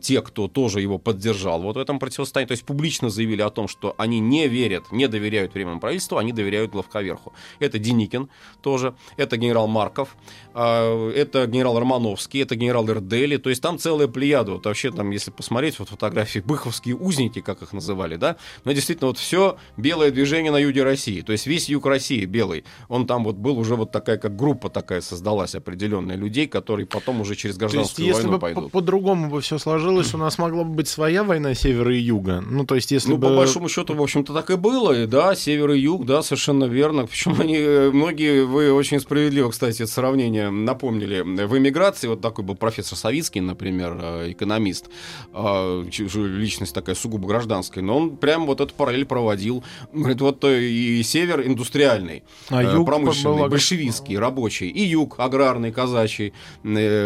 те, 0.00 0.22
кто 0.22 0.46
тоже 0.46 0.80
его 0.80 0.98
поддержал 0.98 1.62
вот 1.62 1.74
в 1.74 1.80
этом 1.80 1.98
противостоянии, 1.98 2.48
то 2.48 2.52
есть 2.52 2.64
публично 2.64 3.08
заявили 3.08 3.42
о 3.42 3.50
том, 3.50 3.66
что 3.66 3.96
они 3.98 4.20
не 4.20 4.46
верят, 4.46 4.92
не 4.92 5.08
доверяют 5.08 5.52
временному 5.52 5.80
правительству, 5.80 6.17
они 6.18 6.32
доверяют 6.32 6.70
главковерху. 6.70 7.32
Это 7.58 7.78
Деникин 7.78 8.28
тоже, 8.62 8.94
это 9.16 9.36
генерал 9.36 9.68
Марков, 9.68 10.16
а, 10.54 11.10
это 11.12 11.46
генерал 11.46 11.78
Романовский, 11.78 12.42
это 12.42 12.56
генерал 12.56 12.88
Эрдели, 12.88 13.36
то 13.36 13.50
есть 13.50 13.62
там 13.62 13.78
целая 13.78 14.08
плеяда. 14.08 14.52
Вот 14.52 14.66
вообще 14.66 14.90
там, 14.90 15.10
если 15.10 15.30
посмотреть 15.30 15.78
вот 15.78 15.88
фотографии, 15.88 16.40
быховские 16.40 16.96
узники, 16.96 17.40
как 17.40 17.62
их 17.62 17.72
называли, 17.72 18.16
да, 18.16 18.36
но 18.64 18.72
действительно 18.72 19.08
вот 19.08 19.18
все 19.18 19.56
белое 19.76 20.10
движение 20.10 20.52
на 20.52 20.58
юге 20.58 20.82
России, 20.84 21.20
то 21.20 21.32
есть 21.32 21.46
весь 21.46 21.68
юг 21.68 21.86
России 21.86 22.24
белый, 22.24 22.64
он 22.88 23.06
там 23.06 23.24
вот 23.24 23.36
был 23.36 23.58
уже 23.58 23.76
вот 23.76 23.92
такая, 23.92 24.16
как 24.16 24.36
группа 24.36 24.68
такая 24.68 25.00
создалась 25.00 25.54
определенная 25.54 26.16
людей, 26.16 26.46
которые 26.46 26.86
потом 26.86 27.20
уже 27.20 27.34
через 27.36 27.56
То 27.56 27.64
есть, 27.64 27.74
гражданскую 27.74 28.06
если 28.06 28.22
войну 28.22 28.32
бы 28.32 28.38
пойдут. 28.40 28.64
по- 28.64 28.78
по-другому 28.80 29.30
бы 29.30 29.40
все 29.40 29.58
сложилось, 29.58 30.14
у 30.14 30.18
нас 30.18 30.38
могла 30.38 30.64
бы 30.64 30.74
быть 30.74 30.88
своя 30.88 31.24
война 31.24 31.54
севера 31.54 31.94
и 31.94 31.98
юга. 32.00 32.40
Ну, 32.46 32.64
то 32.64 32.74
есть, 32.74 32.90
если 32.90 33.10
Ну, 33.10 33.18
бы... 33.18 33.28
по 33.28 33.36
большому 33.36 33.68
счету, 33.68 33.94
в 33.94 34.02
общем-то, 34.02 34.32
так 34.34 34.50
и 34.50 34.56
было. 34.56 34.92
И 35.02 35.06
да, 35.06 35.34
север 35.34 35.70
и 35.72 35.80
юг, 35.80 35.97
да, 36.04 36.22
совершенно 36.22 36.64
верно. 36.64 37.06
Причем 37.06 37.40
они, 37.40 37.56
э, 37.56 37.90
многие, 37.92 38.44
вы 38.44 38.72
очень 38.72 39.00
справедливо, 39.00 39.50
кстати, 39.50 39.82
это 39.82 39.90
сравнение 39.90 40.50
напомнили. 40.50 41.20
В 41.20 41.56
эмиграции, 41.58 42.06
вот 42.08 42.20
такой 42.20 42.44
был 42.44 42.54
профессор 42.54 42.96
Савицкий, 42.98 43.40
например, 43.40 43.98
э, 44.00 44.32
экономист, 44.32 44.86
ж- 45.34 46.16
личность 46.28 46.74
такая 46.74 46.94
сугубо 46.94 47.28
гражданская, 47.28 47.82
но 47.82 47.96
он 47.96 48.16
прям 48.16 48.46
вот 48.46 48.60
эту 48.60 48.74
параллель 48.74 49.04
проводил. 49.06 49.64
Говорит, 49.92 50.20
вот 50.20 50.44
э, 50.44 50.62
и 50.62 51.02
север 51.02 51.46
индустриальный, 51.46 52.22
А 52.48 52.62
юг 52.62 52.86
промышленный, 52.86 53.38
была- 53.38 53.48
большевистский, 53.48 54.18
рабочий, 54.18 54.68
и 54.68 54.82
юг 54.84 55.14
аграрный, 55.18 55.72
казачий, 55.72 56.32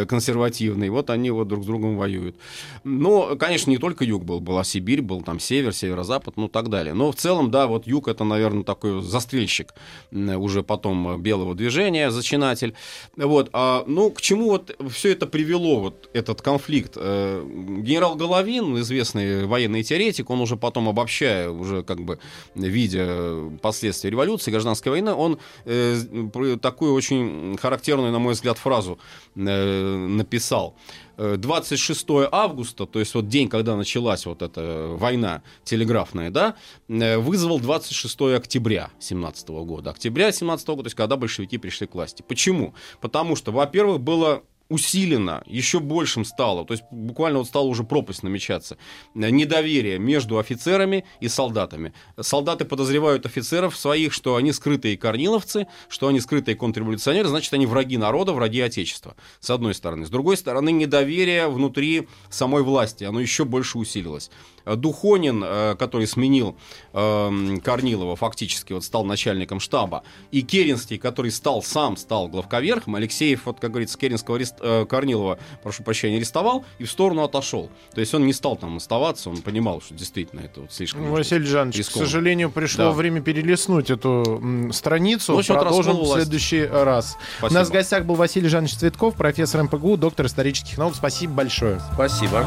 консервативный. 0.07 0.89
Вот 0.91 1.11
они 1.11 1.31
вот 1.31 1.49
друг 1.49 1.63
с 1.63 1.67
другом 1.67 1.97
воюют. 1.97 2.37
Но, 2.85 3.37
конечно, 3.37 3.71
не 3.71 3.79
только 3.79 4.05
юг 4.05 4.25
был, 4.25 4.41
была 4.41 4.65
Сибирь, 4.65 5.03
был 5.03 5.23
там 5.23 5.39
север, 5.39 5.73
северо-запад, 5.73 6.35
ну 6.37 6.49
так 6.49 6.69
далее. 6.69 6.95
Но 6.95 7.13
в 7.13 7.17
целом, 7.17 7.51
да, 7.51 7.67
вот 7.67 7.87
юг 7.87 8.09
это, 8.09 8.25
наверное, 8.25 8.65
такой 8.65 8.82
такой 8.83 9.03
застрельщик 9.03 9.75
уже 10.11 10.63
потом 10.63 11.21
белого 11.23 11.55
движения, 11.55 12.11
зачинатель. 12.11 12.75
Вот, 13.17 13.51
а, 13.53 13.85
ну, 13.87 14.11
к 14.11 14.21
чему 14.21 14.51
вот 14.51 14.77
все 14.91 15.13
это 15.13 15.27
привело, 15.27 15.81
вот 15.81 16.11
этот 16.13 16.43
конфликт? 16.43 16.95
Э, 16.97 17.45
генерал 17.83 18.17
Головин, 18.17 18.79
известный 18.81 19.47
военный 19.47 19.83
теоретик, 19.83 20.31
он 20.31 20.41
уже 20.41 20.57
потом 20.57 20.89
обобщая, 20.89 21.51
уже 21.51 21.83
как 21.83 22.01
бы 22.01 22.19
видя 22.55 23.51
последствия 23.61 24.11
революции, 24.11 24.51
гражданской 24.51 24.91
войны, 24.91 25.13
он 25.13 25.39
э, 25.65 25.97
такую 26.61 26.95
очень 26.95 27.57
характерную, 27.61 28.13
на 28.13 28.19
мой 28.19 28.35
взгляд, 28.35 28.59
фразу 28.59 28.99
э, 29.37 30.07
написал. 30.09 30.75
26 31.37 32.07
августа, 32.31 32.87
то 32.87 32.99
есть 32.99 33.15
вот 33.15 33.29
день, 33.29 33.49
когда 33.49 33.77
началась 33.77 34.27
вот 34.27 34.43
эта 34.43 34.89
война 34.89 35.43
телеграфная, 35.65 36.31
да, 36.31 36.57
вызвал 36.89 37.61
26 37.61 38.21
октября 38.37 38.91
17 38.99 39.49
года. 39.49 39.91
Октября 39.91 40.33
17 40.33 40.67
года, 40.69 40.83
то 40.83 40.87
есть 40.87 40.97
когда 40.97 41.17
большевики 41.17 41.59
пришли 41.59 41.87
к 41.87 41.95
власти. 41.95 42.25
Почему? 42.27 42.75
Потому 43.01 43.37
что, 43.37 43.53
во-первых, 43.53 44.01
было 44.01 44.43
усилено, 44.73 45.43
еще 45.47 45.81
большим 45.81 46.25
стало, 46.25 46.65
то 46.65 46.73
есть 46.73 46.85
буквально 46.91 47.41
вот 47.41 47.49
стала 47.49 47.67
уже 47.67 47.85
пропасть 47.85 48.23
намечаться, 48.23 48.79
недоверие 49.15 49.99
между 49.99 50.39
офицерами 50.39 51.05
и 51.21 51.29
солдатами. 51.29 51.93
Солдаты 52.19 52.65
подозревают 52.65 53.27
офицеров 53.27 53.77
своих, 53.77 54.13
что 54.13 54.37
они 54.37 54.53
скрытые 54.53 54.97
корниловцы, 54.97 55.67
что 55.89 56.09
они 56.09 56.21
скрытые 56.21 56.57
контрреволюционеры, 56.57 57.29
значит, 57.29 57.53
они 57.53 57.67
враги 57.67 57.99
народа, 57.99 58.33
враги 58.33 58.61
Отечества, 58.61 59.15
с 59.41 59.51
одной 59.51 59.75
стороны. 59.75 60.07
С 60.07 60.11
другой 60.11 60.37
стороны, 60.37 60.73
недоверие 60.73 61.49
внутри 61.49 62.09
самой 62.31 62.63
власти, 62.63 63.05
оно 63.05 63.21
еще 63.21 63.45
больше 63.45 63.79
усилилось. 63.79 64.31
Духонин, 64.65 65.43
э, 65.45 65.77
который 65.79 66.07
сменил 66.07 66.57
эм, 66.93 67.61
Корнилова, 67.61 68.17
фактически 68.17 68.73
вот 68.73 68.85
стал 68.85 69.05
начальником 69.05 69.61
штаба, 69.61 70.03
и 70.31 70.43
Керенский, 70.43 70.99
который 70.99 71.31
стал 71.31 71.63
сам, 71.63 71.97
стал 71.97 72.29
главковерхом, 72.29 72.95
Алексеев, 72.95 73.47
вот, 73.47 73.61
как 73.61 73.71
говорится, 73.71 73.99
Керенского 73.99 74.37
арест... 74.37 74.57
Э, 74.61 74.87
Корнилова, 74.89 75.39
прошу 75.63 75.83
прощения, 75.83 76.17
арестовал 76.17 76.65
и 76.79 76.85
в 76.85 76.91
сторону 76.91 77.23
отошел. 77.23 77.71
То 77.95 78.01
есть 78.01 78.13
он 78.15 78.27
не 78.27 78.33
стал 78.33 78.57
там 78.57 78.77
оставаться, 78.77 79.31
он 79.31 79.39
понимал, 79.39 79.81
что 79.81 79.95
действительно 79.95 80.41
это 80.41 80.61
вот 80.61 80.73
слишком... 80.73 81.11
Василий 81.11 81.47
Жанович, 81.47 81.79
рискованно. 81.79 82.05
к 82.05 82.09
сожалению, 82.09 82.51
пришло 82.51 82.85
да. 82.87 82.93
время 82.93 83.21
перелистнуть 83.21 83.91
эту 83.91 84.39
м, 84.43 84.73
страницу. 84.73 85.33
Ну, 85.33 85.43
Продолжим 85.43 85.97
в 85.97 86.07
следующий 86.07 86.65
раз. 86.65 87.17
Спасибо. 87.39 87.57
У 87.57 87.61
нас 87.61 87.69
в 87.69 87.73
гостях 87.73 88.05
был 88.05 88.15
Василий 88.15 88.49
Жанович 88.49 88.75
Цветков, 88.75 89.15
профессор 89.15 89.63
МПГУ, 89.65 89.97
доктор 89.97 90.27
исторических 90.27 90.79
наук. 90.79 90.95
Спасибо 90.95 91.35
большое. 91.35 91.81
Спасибо. 91.95 92.47